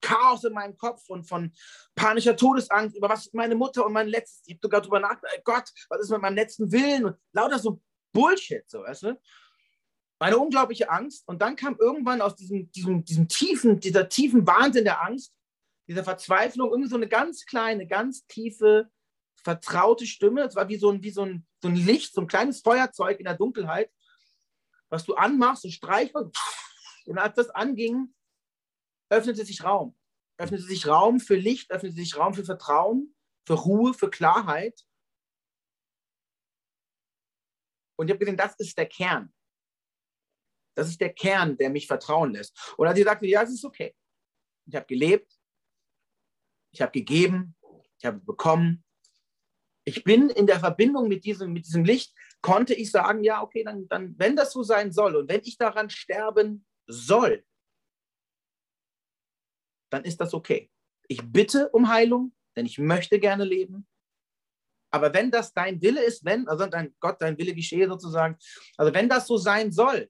[0.00, 1.52] Chaos in meinem Kopf und von
[1.94, 5.44] panischer Todesangst über was ist meine Mutter und mein letztes, ich habe sogar darüber nachgedacht,
[5.44, 7.80] Gott, was ist mit meinem letzten Willen und lauter so
[8.14, 9.20] Bullshit, so, weißt du?
[10.18, 14.84] Eine unglaubliche Angst und dann kam irgendwann aus diesem, diesem, diesem tiefen, dieser tiefen Wahnsinn
[14.84, 15.34] der Angst,
[15.86, 18.88] dieser Verzweiflung, irgendwie so eine ganz kleine, ganz tiefe,
[19.42, 20.42] vertraute Stimme.
[20.44, 23.18] Es war wie so ein, wie so ein, so ein Licht, so ein kleines Feuerzeug
[23.18, 23.90] in der Dunkelheit
[24.94, 26.14] was du anmachst und streichst.
[26.14, 28.14] Und als das anging,
[29.10, 29.96] öffnete sich Raum.
[30.38, 34.80] Öffnete sich Raum für Licht, öffnete sich Raum für Vertrauen, für Ruhe, für Klarheit.
[37.96, 39.32] Und ich habe gesehen, das ist der Kern.
[40.76, 42.74] Das ist der Kern, der mich vertrauen lässt.
[42.76, 43.94] Und als ich sagte, ja, es ist okay.
[44.66, 45.32] Ich habe gelebt,
[46.72, 47.54] ich habe gegeben,
[47.98, 48.84] ich habe bekommen,
[49.84, 53.62] ich bin in der Verbindung mit diesem, mit diesem Licht, konnte ich sagen, ja, okay,
[53.64, 57.44] dann, dann, wenn das so sein soll und wenn ich daran sterben soll,
[59.90, 60.70] dann ist das okay.
[61.06, 63.86] Ich bitte um Heilung, denn ich möchte gerne leben.
[64.94, 68.38] Aber wenn das dein Wille ist, wenn, also dein Gott, dein Wille geschehe sozusagen,
[68.76, 70.08] also wenn das so sein soll,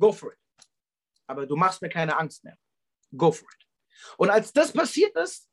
[0.00, 0.38] go for it.
[1.26, 2.56] Aber du machst mir keine Angst mehr.
[3.14, 3.66] Go for it.
[4.16, 5.50] Und als das passiert ist,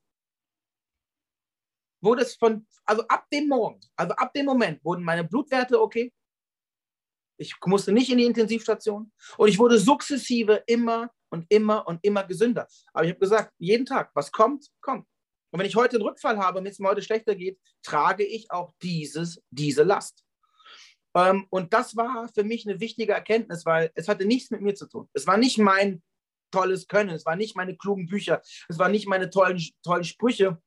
[1.99, 6.13] wurde es von, also ab dem Morgen, also ab dem Moment wurden meine Blutwerte okay.
[7.38, 12.23] Ich musste nicht in die Intensivstation und ich wurde sukzessive immer und immer und immer
[12.23, 12.69] gesünder.
[12.93, 15.05] Aber ich habe gesagt, jeden Tag, was kommt, kommt.
[15.56, 18.52] Und wenn ich heute einen Rückfall habe und es mir heute schlechter geht, trage ich
[18.52, 20.26] auch dieses, diese Last.
[21.15, 24.76] Ähm, und das war für mich eine wichtige Erkenntnis, weil es hatte nichts mit mir
[24.76, 25.08] zu tun.
[25.13, 26.04] Es war nicht mein
[26.52, 30.62] tolles Können, es war nicht meine klugen Bücher, es war nicht meine tollen, tollen Sprüche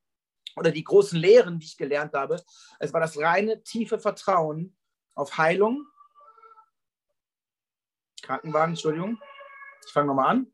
[0.56, 2.42] oder die großen Lehren, die ich gelernt habe.
[2.78, 4.74] Es war das reine, tiefe Vertrauen
[5.14, 5.84] auf Heilung.
[8.22, 9.20] Krankenwagen, Entschuldigung.
[9.84, 10.52] Ich fange nochmal an.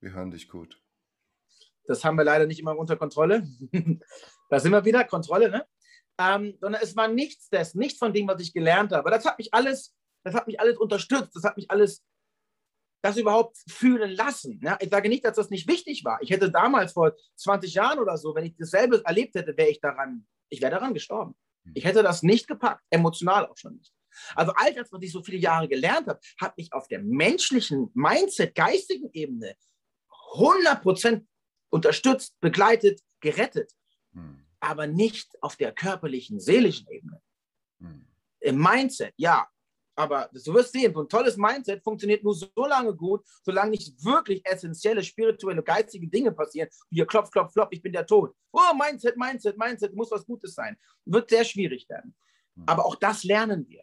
[0.00, 0.80] Wir hören dich gut.
[1.88, 3.46] Das haben wir leider nicht immer unter Kontrolle.
[4.50, 5.66] da sind wir wieder, Kontrolle, ne?
[6.20, 9.10] Ähm, sondern es war nichts des, nichts von dem, was ich gelernt habe.
[9.10, 12.04] Das hat mich alles, das hat mich alles unterstützt, das hat mich alles,
[13.02, 14.60] das überhaupt fühlen lassen.
[14.62, 14.76] Ja?
[14.80, 16.18] Ich sage nicht, dass das nicht wichtig war.
[16.20, 19.80] Ich hätte damals vor 20 Jahren oder so, wenn ich dasselbe erlebt hätte, wäre ich
[19.80, 21.36] daran, ich wäre daran gestorben.
[21.64, 21.72] Hm.
[21.74, 23.94] Ich hätte das nicht gepackt, emotional auch schon nicht.
[24.34, 27.90] Also all das, was ich so viele Jahre gelernt habe, hat mich auf der menschlichen
[27.94, 29.54] Mindset, geistigen Ebene
[30.34, 31.24] 100%
[31.70, 33.72] unterstützt, begleitet, gerettet.
[34.12, 34.44] Hm.
[34.60, 37.20] Aber nicht auf der körperlichen, seelischen Ebene.
[37.80, 38.06] Hm.
[38.40, 39.48] Im Mindset, ja.
[39.94, 44.04] Aber du wirst sehen, so ein tolles Mindset funktioniert nur so lange gut, solange nicht
[44.04, 46.68] wirklich essentielle, spirituelle, geistige Dinge passieren.
[46.88, 48.32] Hier klopf, klopf, klopf, ich bin der Tod.
[48.52, 50.76] Oh, Mindset, Mindset, Mindset, muss was Gutes sein.
[51.04, 52.14] Wird sehr schwierig werden.
[52.54, 52.64] Hm.
[52.66, 53.82] Aber auch das lernen wir.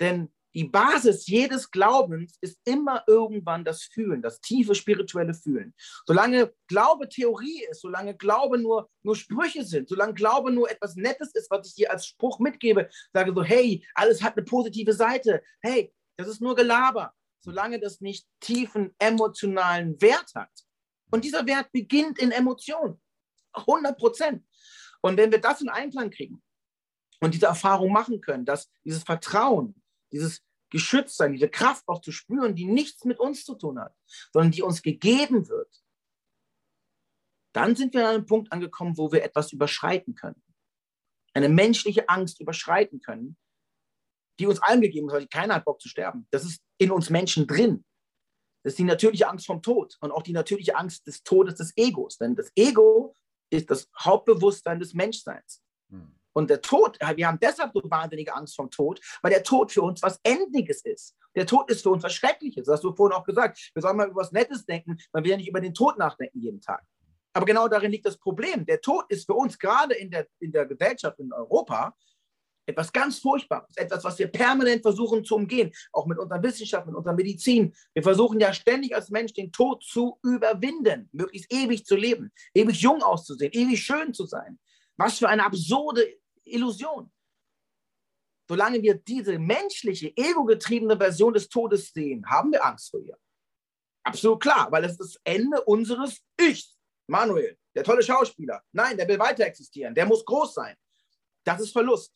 [0.00, 5.74] Denn die Basis jedes Glaubens ist immer irgendwann das Fühlen, das tiefe spirituelle Fühlen.
[6.06, 11.34] Solange Glaube Theorie ist, solange Glaube nur, nur Sprüche sind, solange Glaube nur etwas Nettes
[11.34, 15.42] ist, was ich dir als Spruch mitgebe, sage so, hey, alles hat eine positive Seite,
[15.60, 20.50] hey, das ist nur Gelaber, solange das nicht tiefen emotionalen Wert hat.
[21.10, 23.00] Und dieser Wert beginnt in Emotionen,
[23.52, 24.44] 100 Prozent.
[25.00, 26.42] Und wenn wir das in Einklang kriegen
[27.20, 29.81] und diese Erfahrung machen können, dass dieses Vertrauen,
[30.12, 33.94] dieses Geschütztsein, diese Kraft auch zu spüren, die nichts mit uns zu tun hat,
[34.32, 35.82] sondern die uns gegeben wird,
[37.54, 40.42] dann sind wir an einem Punkt angekommen, wo wir etwas überschreiten können.
[41.34, 43.36] Eine menschliche Angst überschreiten können,
[44.38, 45.30] die uns allen gegeben wird.
[45.30, 46.26] Keiner hat Bock zu sterben.
[46.30, 47.84] Das ist in uns Menschen drin.
[48.62, 51.76] Das ist die natürliche Angst vom Tod und auch die natürliche Angst des Todes des
[51.76, 52.16] Egos.
[52.16, 53.14] Denn das Ego
[53.50, 55.62] ist das Hauptbewusstsein des Menschseins.
[55.90, 56.18] Hm.
[56.32, 59.82] Und der Tod, wir haben deshalb so wahnsinnige Angst vom Tod, weil der Tod für
[59.82, 61.16] uns was Endliches ist.
[61.34, 62.66] Der Tod ist für uns was Schreckliches.
[62.66, 63.70] Das hast du vorhin auch gesagt.
[63.74, 66.40] Wir sollen mal über was Nettes denken, man will ja nicht über den Tod nachdenken
[66.40, 66.82] jeden Tag.
[67.34, 68.66] Aber genau darin liegt das Problem.
[68.66, 71.94] Der Tod ist für uns gerade in der, in der Gesellschaft in Europa
[72.66, 76.94] etwas ganz Furchtbares, etwas, was wir permanent versuchen zu umgehen, auch mit unserer Wissenschaft, mit
[76.94, 77.74] unserer Medizin.
[77.92, 82.80] Wir versuchen ja ständig als Mensch den Tod zu überwinden, möglichst ewig zu leben, ewig
[82.80, 84.58] jung auszusehen, ewig schön zu sein.
[84.96, 86.06] Was für eine absurde
[86.44, 87.10] Illusion.
[88.48, 93.16] Solange wir diese menschliche, ego-getriebene Version des Todes sehen, haben wir Angst vor ihr.
[94.04, 96.76] Absolut klar, weil es das Ende unseres Ichs.
[97.06, 98.62] Manuel, der tolle Schauspieler.
[98.72, 99.94] Nein, der will weiter existieren.
[99.94, 100.76] Der muss groß sein.
[101.44, 102.12] Das ist Verlust.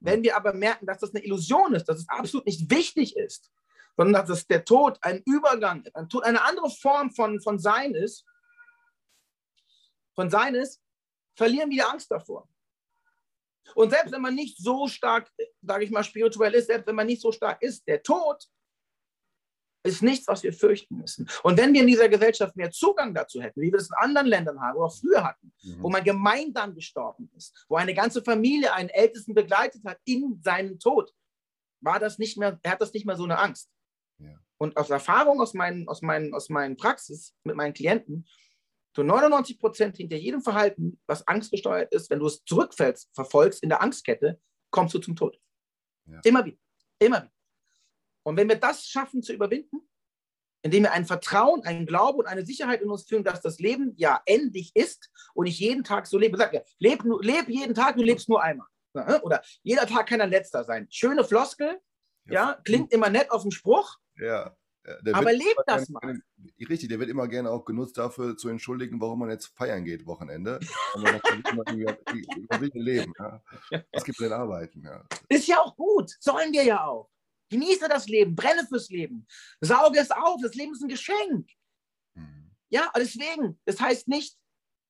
[0.00, 3.50] Wenn wir aber merken, dass das eine Illusion ist, dass es absolut nicht wichtig ist,
[3.96, 8.24] sondern dass der Tod ein Übergang ein Tod eine andere Form von, von Sein ist,
[10.14, 10.80] von Sein ist,
[11.36, 12.48] verlieren wir Angst davor.
[13.74, 15.30] Und selbst wenn man nicht so stark,
[15.62, 18.46] sage ich mal, spirituell ist, selbst wenn man nicht so stark ist, der Tod
[19.82, 21.28] ist nichts, was wir fürchten müssen.
[21.42, 24.26] Und wenn wir in dieser Gesellschaft mehr Zugang dazu hätten, wie wir es in anderen
[24.26, 25.82] Ländern haben oder früher hatten, mhm.
[25.82, 30.78] wo man gemeinsam gestorben ist, wo eine ganze Familie einen Ältesten begleitet hat in seinem
[30.78, 31.12] Tod,
[31.80, 33.70] war das nicht mehr, er hat das nicht mehr so eine Angst.
[34.18, 34.38] Ja.
[34.58, 38.26] Und aus Erfahrung aus meinen, aus, meinen, aus meinen Praxis mit meinen Klienten,
[38.94, 43.68] zu 99 Prozent hinter jedem Verhalten, was angstgesteuert ist, wenn du es zurückfällst, verfolgst in
[43.68, 45.38] der Angstkette, kommst du zum Tod.
[46.06, 46.20] Ja.
[46.24, 46.58] Immer wieder.
[46.98, 47.32] Immer wieder.
[48.24, 49.88] Und wenn wir das schaffen zu überwinden,
[50.62, 53.94] indem wir ein Vertrauen, einen Glauben und eine Sicherheit in uns fühlen, dass das Leben
[53.96, 56.36] ja endlich ist und ich jeden Tag so lebe.
[56.36, 58.66] Sag ja, leb, leb jeden Tag, du lebst nur einmal.
[59.22, 60.86] Oder jeder Tag kann ein letzter sein.
[60.90, 61.80] Schöne Floskel,
[62.26, 63.96] ja, ja klingt immer nett auf dem Spruch.
[64.16, 64.54] Ja.
[65.12, 66.00] Aber lebt das mal.
[66.00, 66.22] Gerne,
[66.58, 70.06] richtig, der wird immer gerne auch genutzt dafür zu entschuldigen, warum man jetzt feiern geht
[70.06, 70.58] Wochenende.
[72.74, 73.12] leben.
[73.18, 73.42] Ja.
[73.92, 74.82] Was gibt denn arbeiten?
[74.82, 75.04] Ja.
[75.28, 77.10] Ist ja auch gut, sollen wir ja auch.
[77.50, 79.26] Genieße das Leben, brenne fürs Leben,
[79.60, 81.48] sauge es auf, das Leben ist ein Geschenk.
[82.14, 82.50] Mhm.
[82.70, 84.36] Ja, deswegen, das heißt nicht,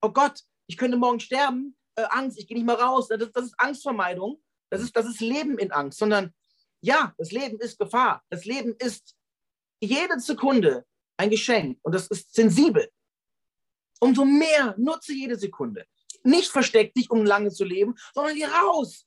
[0.03, 3.46] oh Gott, ich könnte morgen sterben, äh, Angst, ich gehe nicht mehr raus, das, das
[3.46, 6.35] ist Angstvermeidung, das ist, das ist Leben in Angst, sondern
[6.83, 9.16] ja, das Leben ist Gefahr, das Leben ist
[9.80, 10.84] jede Sekunde
[11.16, 12.88] ein Geschenk und das ist sensibel.
[14.00, 15.86] Umso mehr nutze jede Sekunde.
[16.22, 19.06] Nicht versteck dich, um lange zu leben, sondern geh raus.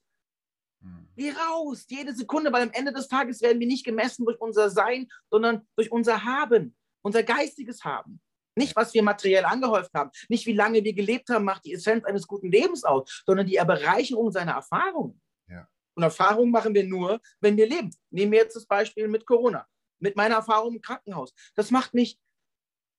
[0.82, 1.08] Hm.
[1.16, 4.70] Geh raus, jede Sekunde, weil am Ende des Tages werden wir nicht gemessen durch unser
[4.70, 8.22] Sein, sondern durch unser Haben, unser geistiges Haben.
[8.56, 12.06] Nicht, was wir materiell angehäuft haben, nicht wie lange wir gelebt haben, macht die Essenz
[12.06, 15.20] eines guten Lebens aus, sondern die Bereicherung seiner Erfahrungen.
[15.48, 15.68] Ja.
[15.96, 17.90] Und Erfahrungen machen wir nur, wenn wir leben.
[18.12, 19.68] Nehmen wir jetzt das Beispiel mit Corona,
[20.04, 21.34] mit meiner Erfahrung im Krankenhaus.
[21.56, 22.20] Das macht mich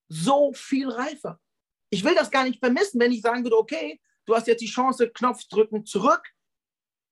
[0.09, 1.39] so viel reifer.
[1.91, 4.67] Ich will das gar nicht vermissen, wenn ich sagen würde, okay, du hast jetzt die
[4.67, 6.23] Chance, Knopf drücken, zurück.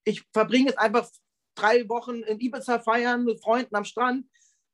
[0.04, 1.08] Ich verbringe jetzt einfach
[1.54, 4.26] drei Wochen in Ibiza feiern mit Freunden am Strand.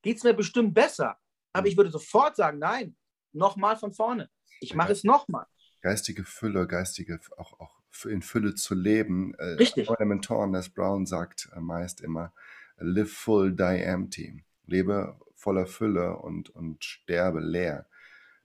[0.03, 1.19] Geht es mir bestimmt besser.
[1.53, 2.97] Aber ich würde sofort sagen, nein,
[3.33, 4.31] nochmal von vorne.
[4.61, 5.47] Ich mache es nochmal.
[5.81, 9.35] Geistige Fülle, geistige, auch, auch in Fülle zu leben.
[9.35, 9.89] Äh, Richtig.
[9.89, 12.33] Meine Mentoren, Les Brown, sagt äh, meist immer,
[12.77, 14.45] live full, die empty.
[14.69, 17.89] Lebe voller Fülle und, und sterbe leer.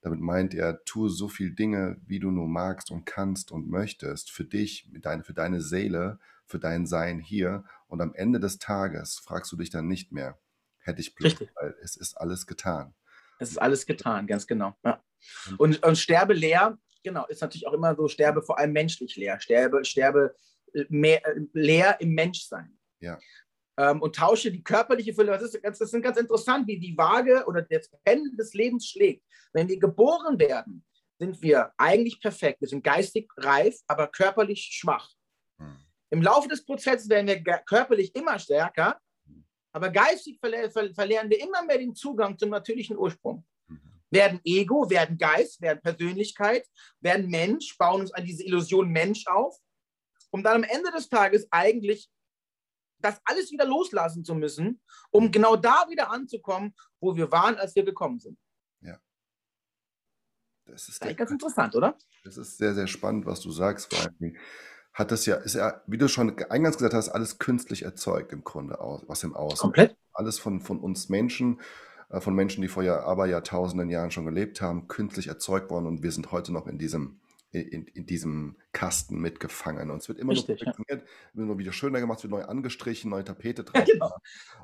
[0.02, 4.32] Damit meint er, tue so viele Dinge, wie du nur magst und kannst und möchtest,
[4.32, 4.90] für dich,
[5.24, 7.64] für deine Seele, für dein Sein hier.
[7.88, 10.38] Und am Ende des Tages fragst du dich dann nicht mehr,
[10.80, 11.50] hätte ich Glück, Richtig.
[11.56, 12.94] weil es ist alles getan.
[13.40, 14.76] Es ist alles getan, ganz genau.
[14.84, 15.02] Ja.
[15.58, 19.40] Und, und sterbe leer, genau, ist natürlich auch immer so, sterbe vor allem menschlich leer,
[19.40, 20.36] sterbe, sterbe
[20.74, 22.78] äh, mehr, äh, leer im Menschsein.
[23.00, 23.20] Ja.
[23.78, 25.32] Ähm, und tausche die körperliche Fülle.
[25.32, 29.24] Das ist, das ist ganz interessant, wie die Waage oder das Pendel des Lebens schlägt.
[29.52, 30.86] Wenn wir geboren werden,
[31.20, 32.62] sind wir eigentlich perfekt.
[32.62, 35.10] Wir sind geistig reif, aber körperlich schwach.
[35.58, 35.78] Hm.
[36.12, 39.00] Im Laufe des Prozesses werden wir körperlich immer stärker,
[39.74, 43.44] aber geistig verle ver verlieren wir immer mehr den Zugang zum natürlichen Ursprung.
[43.68, 43.82] Mhm.
[44.12, 46.68] Werden Ego, werden Geist, werden Persönlichkeit,
[47.02, 49.58] werden Mensch, bauen uns an diese Illusion Mensch auf,
[50.30, 52.08] um dann am Ende des Tages eigentlich
[53.04, 57.76] das alles wieder loslassen zu müssen, um genau da wieder anzukommen, wo wir waren, als
[57.76, 58.38] wir gekommen sind.
[58.82, 59.00] Ja.
[60.66, 61.98] Das ist ganz interessant, oder?
[62.24, 63.94] Das ist sehr, sehr spannend, was du sagst.
[63.94, 64.38] Vor allem
[64.94, 68.44] hat das ja, ist ja, wie du schon eingangs gesagt hast, alles künstlich erzeugt im
[68.44, 69.58] Grunde, aus, was im Außen.
[69.58, 69.98] Komplett.
[70.13, 71.60] Alles von, von uns Menschen,
[72.10, 76.04] äh, von Menschen, die vor aber Jahrtausenden Jahren schon gelebt haben, künstlich erzeugt worden und
[76.04, 77.20] wir sind heute noch in diesem,
[77.54, 79.92] in, in diesem Kasten mitgefangen.
[79.92, 81.34] Und es wird immer Richtig, noch perfektioniert, ja.
[81.34, 83.74] wird nur wieder schöner gemacht, es wird neu angestrichen, neue Tapete drauf.
[83.84, 84.12] Ja, genau.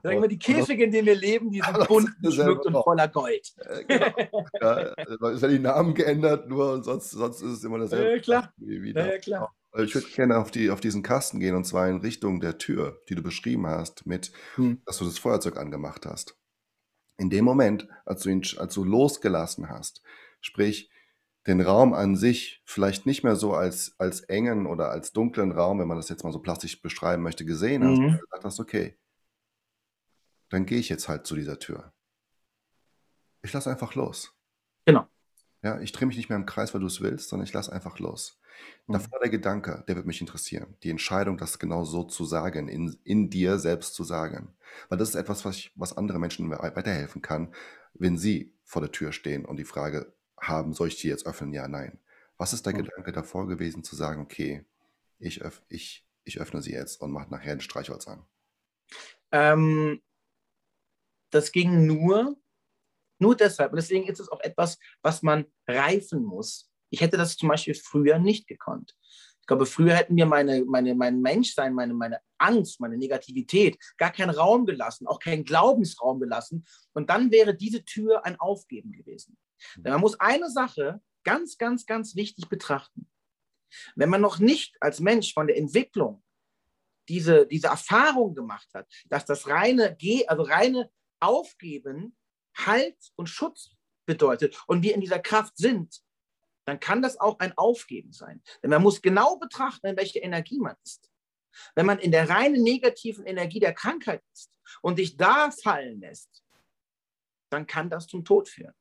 [0.02, 3.54] Sagen wir, die Käfige, in denen wir leben, die sind bunt geschmückt und voller Gold.
[3.58, 4.46] Äh, genau.
[4.62, 8.16] ja, es werden die Namen geändert, nur sonst, sonst ist es immer dasselbe.
[8.16, 8.54] Ja, klar.
[8.58, 9.56] Ja, klar.
[9.78, 13.02] Ich würde gerne auf, die, auf diesen Kasten gehen und zwar in Richtung der Tür,
[13.08, 14.82] die du beschrieben hast, mit, hm.
[14.86, 16.36] dass du das Feuerzeug angemacht hast.
[17.18, 20.02] In dem Moment, als du ihn, als du losgelassen hast,
[20.42, 20.90] sprich
[21.50, 25.80] den Raum an sich vielleicht nicht mehr so als, als engen oder als dunklen Raum,
[25.80, 28.20] wenn man das jetzt mal so plastisch beschreiben möchte, gesehen hast, mhm.
[28.20, 28.98] gesagt hast, okay,
[30.50, 31.92] dann gehe ich jetzt halt zu dieser Tür.
[33.42, 34.32] Ich lasse einfach los.
[34.86, 35.08] Genau.
[35.64, 37.72] Ja, ich drehe mich nicht mehr im Kreis, weil du es willst, sondern ich lasse
[37.72, 38.40] einfach los.
[38.86, 38.94] Mhm.
[38.94, 40.78] Davor der Gedanke, der wird mich interessieren.
[40.84, 44.54] Die Entscheidung, das genau so zu sagen, in, in dir selbst zu sagen.
[44.90, 47.56] Weil das ist etwas, was, ich, was andere Menschen weiterhelfen kann,
[47.96, 51.54] wenn sie vor der Tür stehen und die Frage haben, soll ich die jetzt öffnen?
[51.54, 52.00] Ja, nein.
[52.38, 52.84] Was ist der mhm.
[52.84, 54.66] Gedanke davor gewesen, zu sagen, okay,
[55.20, 58.26] ich, öff, ich, ich öffne sie jetzt und mache nachher ein Streichholz an?
[59.32, 60.02] Ähm,
[61.32, 62.38] das ging nur,
[63.20, 63.72] nur deshalb.
[63.72, 66.72] Und deswegen ist es auch etwas, was man reifen muss.
[66.90, 68.96] Ich hätte das zum Beispiel früher nicht gekonnt.
[69.42, 74.12] Ich glaube, früher hätten mir meine, meine, mein Menschsein, meine, meine Angst, meine Negativität gar
[74.12, 76.66] keinen Raum gelassen, auch keinen Glaubensraum gelassen.
[76.94, 79.38] Und dann wäre diese Tür ein Aufgeben gewesen.
[79.76, 83.10] Denn man muss eine Sache ganz, ganz, ganz wichtig betrachten.
[83.96, 86.24] Wenn man noch nicht als Mensch von der Entwicklung
[87.08, 92.16] diese, diese Erfahrung gemacht hat, dass das reine, also reine Aufgeben
[92.56, 96.02] Halt und Schutz bedeutet und wir in dieser Kraft sind,
[96.66, 98.42] dann kann das auch ein Aufgeben sein.
[98.62, 101.10] Denn man muss genau betrachten, in welcher Energie man ist.
[101.76, 106.44] Wenn man in der reinen negativen Energie der Krankheit ist und sich da fallen lässt,
[107.50, 108.74] dann kann das zum Tod führen.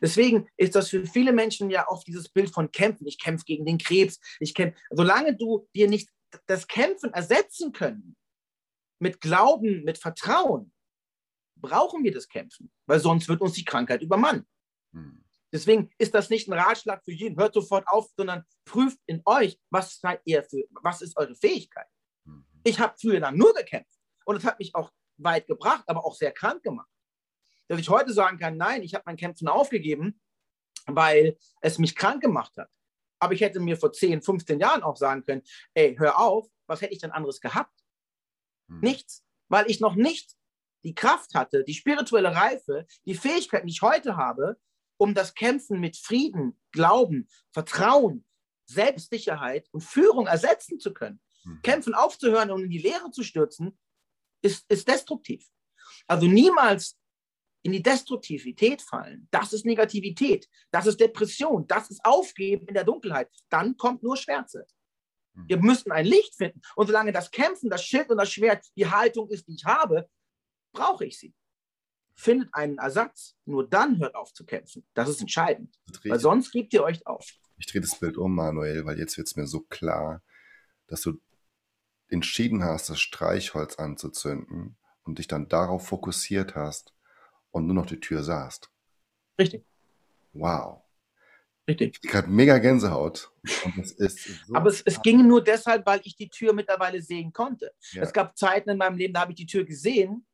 [0.00, 3.06] Deswegen ist das für viele Menschen ja oft dieses Bild von Kämpfen.
[3.06, 4.18] Ich kämpfe gegen den Krebs.
[4.38, 4.78] Ich kämpfe.
[4.90, 6.10] Solange du dir nicht
[6.46, 8.16] das Kämpfen ersetzen können
[8.98, 10.72] mit Glauben, mit Vertrauen,
[11.56, 14.46] brauchen wir das Kämpfen, weil sonst wird uns die Krankheit übermannen.
[14.92, 15.24] Hm.
[15.52, 19.58] Deswegen ist das nicht ein Ratschlag für jeden, hört sofort auf, sondern prüft in euch,
[19.70, 21.86] was seid ihr für, was ist eure Fähigkeit.
[22.24, 22.44] Mhm.
[22.62, 26.14] Ich habe früher dann nur gekämpft und es hat mich auch weit gebracht, aber auch
[26.14, 26.88] sehr krank gemacht.
[27.70, 30.20] Dass ich heute sagen kann, nein, ich habe mein Kämpfen aufgegeben,
[30.86, 32.68] weil es mich krank gemacht hat.
[33.20, 35.42] Aber ich hätte mir vor 10, 15 Jahren auch sagen können,
[35.74, 37.78] ey, hör auf, was hätte ich denn anderes gehabt?
[38.66, 38.80] Mhm.
[38.80, 40.32] Nichts, weil ich noch nicht
[40.82, 44.58] die Kraft hatte, die spirituelle Reife, die Fähigkeiten, die ich heute habe,
[44.96, 48.26] um das Kämpfen mit Frieden, Glauben, Vertrauen,
[48.66, 51.20] Selbstsicherheit und Führung ersetzen zu können.
[51.44, 51.62] Mhm.
[51.62, 53.78] Kämpfen aufzuhören und in die Leere zu stürzen,
[54.42, 55.46] ist, ist destruktiv.
[56.08, 56.99] Also niemals
[57.62, 59.28] in die Destruktivität fallen.
[59.30, 60.48] Das ist Negativität.
[60.70, 61.66] Das ist Depression.
[61.66, 63.28] Das ist Aufgeben in der Dunkelheit.
[63.48, 64.66] Dann kommt nur Schwärze.
[65.34, 65.48] Mhm.
[65.48, 66.60] Wir müssen ein Licht finden.
[66.74, 70.08] Und solange das Kämpfen, das Schild und das Schwert die Haltung ist, die ich habe,
[70.72, 71.34] brauche ich sie.
[72.14, 73.36] Findet einen Ersatz.
[73.44, 74.86] Nur dann hört auf zu kämpfen.
[74.94, 75.78] Das ist entscheidend.
[76.04, 77.26] Weil sonst gebt ihr euch auf.
[77.58, 80.22] Ich drehe das Bild um, Manuel, weil jetzt wird es mir so klar,
[80.86, 81.20] dass du
[82.08, 86.94] entschieden hast, das Streichholz anzuzünden und dich dann darauf fokussiert hast
[87.50, 88.70] und nur noch die Tür sahst.
[89.38, 89.64] Richtig.
[90.32, 90.82] Wow.
[91.68, 92.00] Richtig.
[92.02, 93.30] Ich gerade mega Gänsehaut.
[93.44, 97.72] So Aber es, es, ging nur deshalb, weil ich die Tür mittlerweile sehen konnte.
[97.92, 98.02] Ja.
[98.02, 100.26] Es gab Zeiten in meinem Leben, da habe ich die Tür gesehen,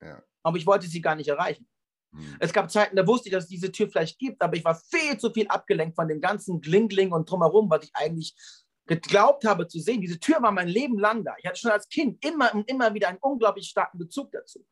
[0.00, 0.22] ja.
[0.42, 1.66] aber ich wollte sie gar nicht erreichen.
[2.12, 2.36] Hm.
[2.38, 4.74] Es gab Zeiten, da wusste ich, dass es diese Tür vielleicht gibt, aber ich war
[4.76, 8.34] viel zu viel abgelenkt von dem ganzen Glingling und drumherum, was ich eigentlich
[8.86, 10.00] geglaubt habe zu sehen.
[10.00, 11.34] Diese Tür war mein Leben lang da.
[11.38, 14.64] Ich hatte schon als Kind immer und immer wieder einen unglaublich starken Bezug dazu.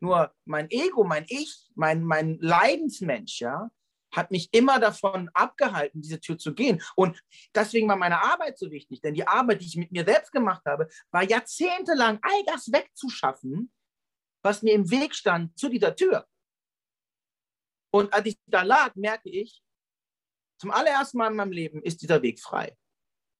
[0.00, 3.70] Nur mein Ego, mein Ich, mein, mein Leidensmensch, ja,
[4.12, 6.82] hat mich immer davon abgehalten, diese Tür zu gehen.
[6.94, 7.20] Und
[7.54, 10.64] deswegen war meine Arbeit so wichtig, denn die Arbeit, die ich mit mir selbst gemacht
[10.64, 13.70] habe, war jahrzehntelang all das wegzuschaffen,
[14.42, 16.26] was mir im Weg stand zu dieser Tür.
[17.92, 19.62] Und als ich da lag, merke ich,
[20.58, 22.76] zum allerersten Mal in meinem Leben ist dieser Weg frei.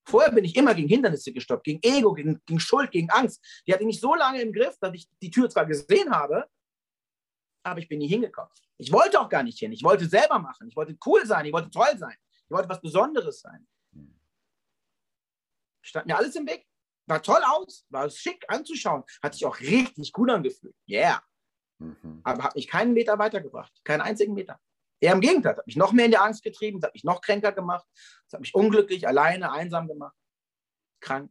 [0.08, 3.44] Vorher bin ich immer gegen Hindernisse gestoppt, gegen Ego, gegen, gegen Schuld, gegen Angst.
[3.66, 6.48] Die hatte ich nicht so lange im Griff, dass ich die Tür zwar gesehen habe,
[7.64, 8.50] aber ich bin nie hingekommen.
[8.78, 9.72] Ich wollte auch gar nicht hin.
[9.72, 10.68] Ich wollte selber machen.
[10.68, 11.46] Ich wollte cool sein.
[11.46, 12.16] Ich wollte toll sein.
[12.30, 13.66] Ich wollte was Besonderes sein.
[15.82, 16.66] Stand mir alles im Weg.
[17.08, 20.74] War toll aus, war schick anzuschauen, hat sich auch richtig gut angefühlt.
[20.88, 21.22] Yeah.
[21.78, 22.20] Mhm.
[22.24, 23.72] Aber hat mich keinen Meter weitergebracht.
[23.84, 24.60] Keinen einzigen Meter.
[25.00, 27.52] Eher im Gegenteil, hat mich noch mehr in die Angst getrieben, hat mich noch kränker
[27.52, 27.86] gemacht,
[28.26, 30.16] es hat mich unglücklich, alleine, einsam gemacht,
[31.00, 31.30] krank.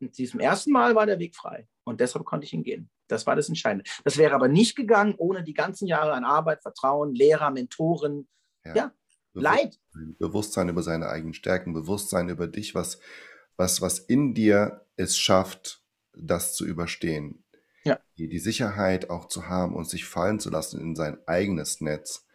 [0.00, 2.90] Und diesem ersten Mal war der Weg frei und deshalb konnte ich ihn gehen.
[3.06, 3.88] Das war das Entscheidende.
[4.02, 8.28] Das wäre aber nicht gegangen ohne die ganzen Jahre an Arbeit, Vertrauen, Lehrer, Mentoren,
[8.64, 8.94] ja, ja
[9.34, 9.78] Leid.
[10.18, 12.98] Bewusstsein über seine eigenen Stärken, Bewusstsein über dich, was,
[13.56, 15.82] was, was in dir es schafft,
[16.12, 17.43] das zu überstehen
[17.84, 17.98] ja.
[18.18, 22.26] die, die Sicherheit auch zu haben und sich fallen zu lassen in sein eigenes Netz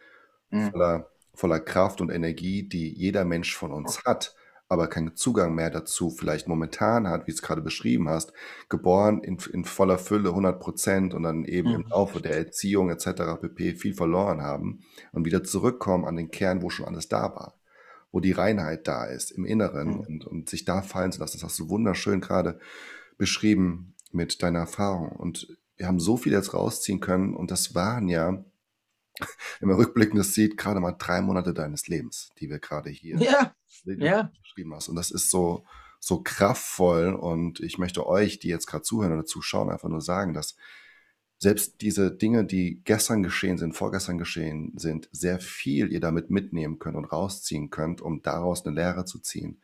[0.50, 0.70] mhm.
[0.70, 4.34] voller, voller Kraft und Energie, die jeder Mensch von uns hat,
[4.68, 8.32] aber keinen Zugang mehr dazu vielleicht momentan hat, wie du es gerade beschrieben hast,
[8.68, 11.74] geboren in, in voller Fülle 100 Prozent und dann eben mhm.
[11.74, 13.40] im Laufe der Erziehung etc.
[13.40, 13.74] pp.
[13.74, 17.54] viel verloren haben und wieder zurückkommen an den Kern, wo schon alles da war
[18.12, 20.00] wo die Reinheit da ist im Inneren mhm.
[20.00, 21.38] und, und sich da fallen zu lassen.
[21.38, 22.58] Das hast du wunderschön gerade
[23.18, 25.10] beschrieben, mit deiner Erfahrung.
[25.10, 27.34] Und wir haben so viel jetzt rausziehen können.
[27.34, 28.44] Und das waren ja,
[29.60, 33.18] wenn man rückblickend das sieht, gerade mal drei Monate deines Lebens, die wir gerade hier
[33.18, 33.54] ja.
[33.84, 34.30] ja.
[34.42, 34.88] beschrieben hast.
[34.88, 35.64] Und das ist so,
[35.98, 37.14] so kraftvoll.
[37.14, 40.56] Und ich möchte euch, die jetzt gerade zuhören oder zuschauen, einfach nur sagen, dass
[41.38, 46.78] selbst diese Dinge, die gestern geschehen sind, vorgestern geschehen sind, sehr viel ihr damit mitnehmen
[46.78, 49.62] könnt und rausziehen könnt, um daraus eine Lehre zu ziehen.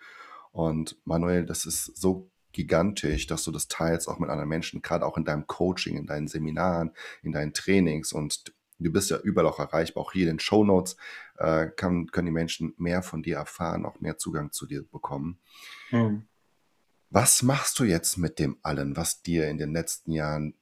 [0.52, 5.06] Und Manuel, das ist so gigantisch, dass du das teilst auch mit anderen Menschen, gerade
[5.06, 6.90] auch in deinem Coaching, in deinen Seminaren,
[7.22, 10.64] in deinen Trainings und du bist ja überall auch erreichbar, auch hier in den Show
[10.64, 10.96] Notes
[11.38, 15.38] äh, kann, können die Menschen mehr von dir erfahren, auch mehr Zugang zu dir bekommen.
[15.90, 16.26] Mhm.
[17.10, 20.54] Was machst du jetzt mit dem allen, was dir in den letzten Jahren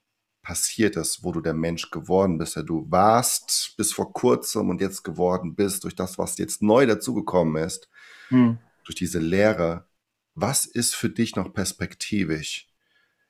[0.42, 4.80] passiert ist, wo du der Mensch geworden bist, der du warst bis vor kurzem und
[4.80, 7.88] jetzt geworden bist, durch das, was jetzt neu dazugekommen ist,
[8.30, 8.58] mhm.
[8.84, 9.86] durch diese Lehre,
[10.34, 12.68] was ist für dich noch perspektivisch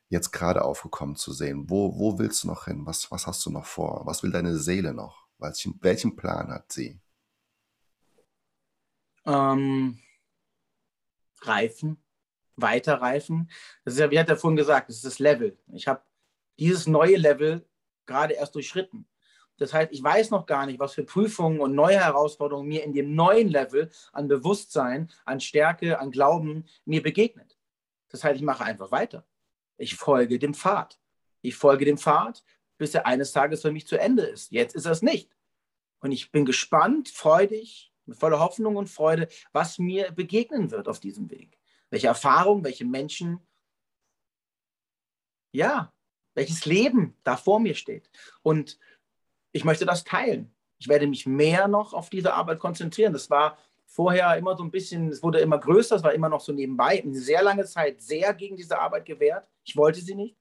[0.08, 1.68] jetzt gerade aufgekommen zu sehen?
[1.68, 2.86] Wo, wo willst du noch hin?
[2.86, 4.06] Was, was hast du noch vor?
[4.06, 5.26] Was will deine Seele noch?
[5.38, 7.00] Welchen, welchen Plan hat sie?
[9.26, 9.98] Ähm,
[11.42, 12.02] reifen,
[12.56, 13.50] weiter reifen.
[13.84, 15.58] Das ist ja, wie hat er vorhin gesagt, das ist das Level.
[15.72, 16.02] Ich habe
[16.58, 17.66] dieses neue Level
[18.06, 19.06] gerade erst durchschritten.
[19.56, 22.92] Das heißt, ich weiß noch gar nicht, was für Prüfungen und neue Herausforderungen mir in
[22.92, 27.56] dem neuen Level an Bewusstsein, an Stärke, an Glauben mir begegnet.
[28.08, 29.26] Das heißt, ich mache einfach weiter.
[29.76, 30.98] Ich folge dem Pfad.
[31.42, 32.44] Ich folge dem Pfad,
[32.78, 34.50] bis er eines Tages für mich zu Ende ist.
[34.50, 35.36] Jetzt ist er es nicht.
[36.00, 41.00] Und ich bin gespannt, freudig, mit voller Hoffnung und Freude, was mir begegnen wird auf
[41.00, 41.58] diesem Weg.
[41.90, 43.40] Welche Erfahrungen, welche Menschen,
[45.52, 45.92] ja,
[46.34, 48.10] welches Leben da vor mir steht.
[48.42, 48.78] Und
[49.54, 50.52] ich möchte das teilen.
[50.78, 53.12] Ich werde mich mehr noch auf diese Arbeit konzentrieren.
[53.12, 56.40] Das war vorher immer so ein bisschen, es wurde immer größer, es war immer noch
[56.40, 57.00] so nebenbei.
[57.00, 59.48] Eine sehr lange Zeit sehr gegen diese Arbeit gewehrt.
[59.62, 60.36] Ich wollte sie nicht.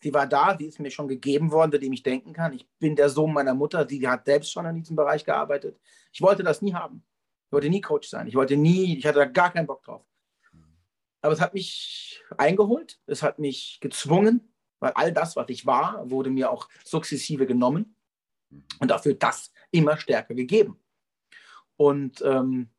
[0.00, 2.54] Sie war da, sie ist mir schon gegeben worden, seitdem ich denken kann.
[2.54, 5.78] Ich bin der Sohn meiner Mutter, sie hat selbst schon in diesem Bereich gearbeitet.
[6.12, 7.04] Ich wollte das nie haben.
[7.46, 8.26] Ich wollte nie Coach sein.
[8.28, 10.06] Ich wollte nie, ich hatte da gar keinen Bock drauf.
[11.20, 16.08] Aber es hat mich eingeholt, es hat mich gezwungen, weil all das, was ich war,
[16.08, 17.96] wurde mir auch sukzessive genommen.
[18.50, 18.64] Mhm.
[18.80, 20.80] Und dafür das immer stärker gegeben.
[21.76, 22.70] Und ähm,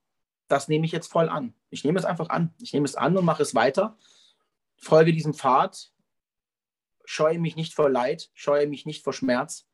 [0.47, 1.53] das nehme ich jetzt voll an.
[1.70, 2.53] Ich nehme es einfach an.
[2.61, 3.97] Ich nehme es an und mache es weiter.
[4.78, 5.91] Folge diesem Pfad.
[7.05, 9.67] Scheue mich nicht vor Leid, scheue mich nicht vor Schmerz,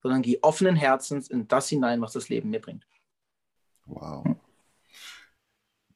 [0.00, 2.86] sondern gehe offenen Herzens in das hinein, was das Leben mir bringt.
[3.84, 4.37] Wow.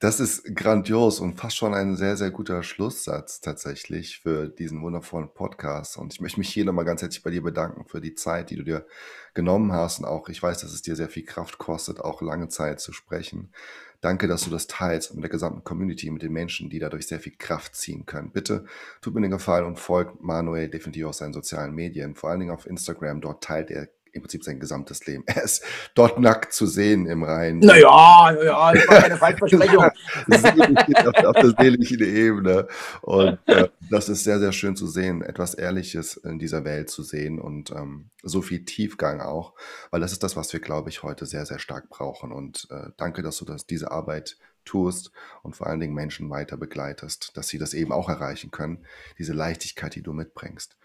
[0.02, 5.32] Das ist grandios und fast schon ein sehr, sehr guter Schlusssatz tatsächlich für diesen wundervollen
[5.32, 5.96] Podcast.
[5.96, 8.56] Und ich möchte mich hier nochmal ganz herzlich bei dir bedanken für die Zeit, die
[8.56, 8.84] du dir
[9.32, 10.00] genommen hast.
[10.00, 12.92] Und auch, ich weiß, dass es dir sehr viel Kraft kostet, auch lange Zeit zu
[12.92, 13.52] sprechen.
[14.00, 17.20] Danke, dass du das teilst mit der gesamten Community, mit den Menschen, die dadurch sehr
[17.20, 18.32] viel Kraft ziehen können.
[18.32, 18.64] Bitte
[19.02, 22.50] tut mir den Gefallen und folgt Manuel definitiv auf seinen sozialen Medien, vor allen Dingen
[22.50, 23.20] auf Instagram.
[23.20, 25.24] Dort teilt er im Prinzip sein gesamtes Leben.
[25.26, 27.58] Er ist dort nackt zu sehen im Rhein.
[27.58, 29.84] Naja, naja, das war keine Falschversprechung.
[31.06, 32.68] auf, auf der seelischen Ebene.
[33.00, 37.02] Und äh, das ist sehr, sehr schön zu sehen, etwas Ehrliches in dieser Welt zu
[37.02, 39.54] sehen und ähm, so viel Tiefgang auch,
[39.90, 42.32] weil das ist das, was wir, glaube ich, heute sehr, sehr stark brauchen.
[42.32, 45.10] Und äh, danke, dass du das, diese Arbeit tust
[45.42, 48.84] und vor allen Dingen Menschen weiter begleitest, dass sie das eben auch erreichen können,
[49.18, 50.76] diese Leichtigkeit, die du mitbringst.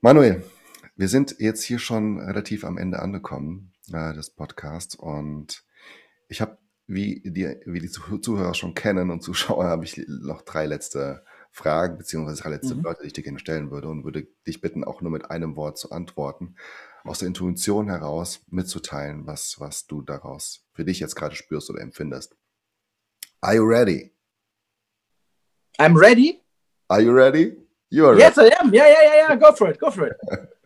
[0.00, 0.44] Manuel,
[0.98, 5.64] wir sind jetzt hier schon relativ am Ende angekommen äh, des Podcasts und
[6.26, 10.66] ich habe, wie die, wie die Zuhörer schon kennen und Zuschauer, habe ich noch drei
[10.66, 12.84] letzte Fragen beziehungsweise drei letzte mhm.
[12.84, 15.54] Wörter, die ich dir gerne stellen würde und würde dich bitten, auch nur mit einem
[15.54, 16.56] Wort zu antworten,
[17.04, 21.80] aus der Intuition heraus mitzuteilen, was, was du daraus für dich jetzt gerade spürst oder
[21.80, 22.36] empfindest.
[23.40, 24.12] Are you ready?
[25.78, 26.42] I'm ready.
[26.88, 27.56] Are you ready?
[27.88, 28.22] You are ready.
[28.22, 28.74] Yes, I am.
[28.74, 29.36] Yeah, yeah, yeah, yeah.
[29.36, 29.78] Go for it.
[29.78, 30.16] Go for it.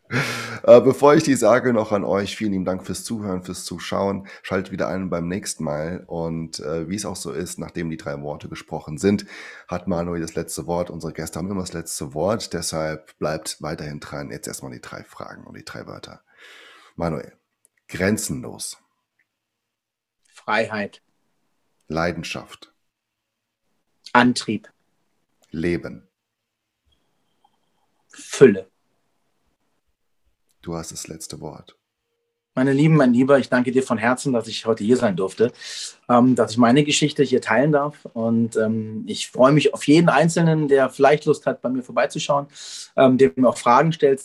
[0.62, 4.28] Äh, bevor ich die sage, noch an euch, vielen lieben Dank fürs Zuhören, fürs Zuschauen.
[4.42, 6.04] Schaltet wieder ein beim nächsten Mal.
[6.06, 9.26] Und äh, wie es auch so ist, nachdem die drei Worte gesprochen sind,
[9.68, 10.90] hat Manuel das letzte Wort.
[10.90, 12.52] Unsere Gäste haben immer das letzte Wort.
[12.52, 14.30] Deshalb bleibt weiterhin dran.
[14.30, 16.22] Jetzt erstmal die drei Fragen und die drei Wörter.
[16.96, 17.32] Manuel,
[17.88, 18.78] grenzenlos.
[20.28, 21.02] Freiheit.
[21.88, 22.72] Leidenschaft.
[24.12, 24.68] Antrieb.
[25.50, 26.08] Leben.
[28.08, 28.71] Fülle.
[30.62, 31.76] Du hast das letzte Wort.
[32.54, 35.52] Meine Lieben, mein Lieber, ich danke dir von Herzen, dass ich heute hier sein durfte,
[36.08, 38.04] ähm, dass ich meine Geschichte hier teilen darf.
[38.12, 42.46] Und ähm, ich freue mich auf jeden Einzelnen, der vielleicht Lust hat, bei mir vorbeizuschauen,
[42.94, 44.20] ähm, der mir auch Fragen stellt.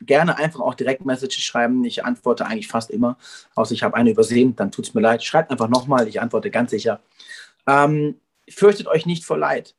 [0.00, 1.84] Gerne einfach auch direkt Messages schreiben.
[1.84, 3.18] Ich antworte eigentlich fast immer.
[3.54, 5.22] Außer ich habe eine übersehen, dann tut es mir leid.
[5.22, 7.00] Schreibt einfach nochmal, ich antworte ganz sicher.
[7.66, 8.16] Ähm,
[8.48, 9.74] fürchtet euch nicht vor Leid.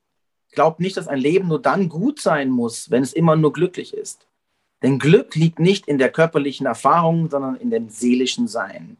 [0.51, 3.95] Glaubt nicht, dass ein Leben nur dann gut sein muss, wenn es immer nur glücklich
[3.95, 4.26] ist.
[4.83, 8.97] Denn Glück liegt nicht in der körperlichen Erfahrung, sondern in dem seelischen Sein.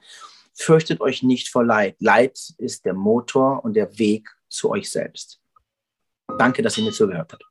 [0.53, 1.97] Fürchtet euch nicht vor Leid.
[1.99, 5.39] Leid ist der Motor und der Weg zu euch selbst.
[6.39, 7.43] Danke, dass ihr mir zugehört habt.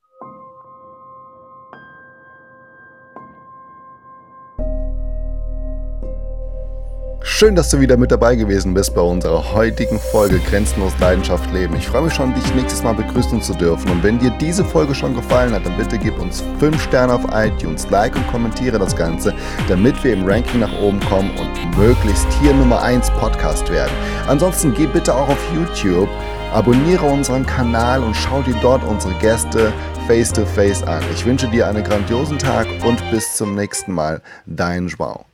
[7.38, 11.76] Schön, dass du wieder mit dabei gewesen bist bei unserer heutigen Folge Grenzenlos Leidenschaft leben.
[11.76, 13.90] Ich freue mich schon, dich nächstes Mal begrüßen zu dürfen.
[13.90, 17.26] Und wenn dir diese Folge schon gefallen hat, dann bitte gib uns 5 Sterne auf
[17.34, 19.34] iTunes, like und kommentiere das Ganze,
[19.68, 23.92] damit wir im Ranking nach oben kommen und möglichst hier Nummer 1 Podcast werden.
[24.28, 26.08] Ansonsten geh bitte auch auf YouTube,
[26.54, 29.74] abonniere unseren Kanal und schau dir dort unsere Gäste
[30.06, 31.02] face to face an.
[31.12, 34.22] Ich wünsche dir einen grandiosen Tag und bis zum nächsten Mal.
[34.46, 35.26] Dein Joao.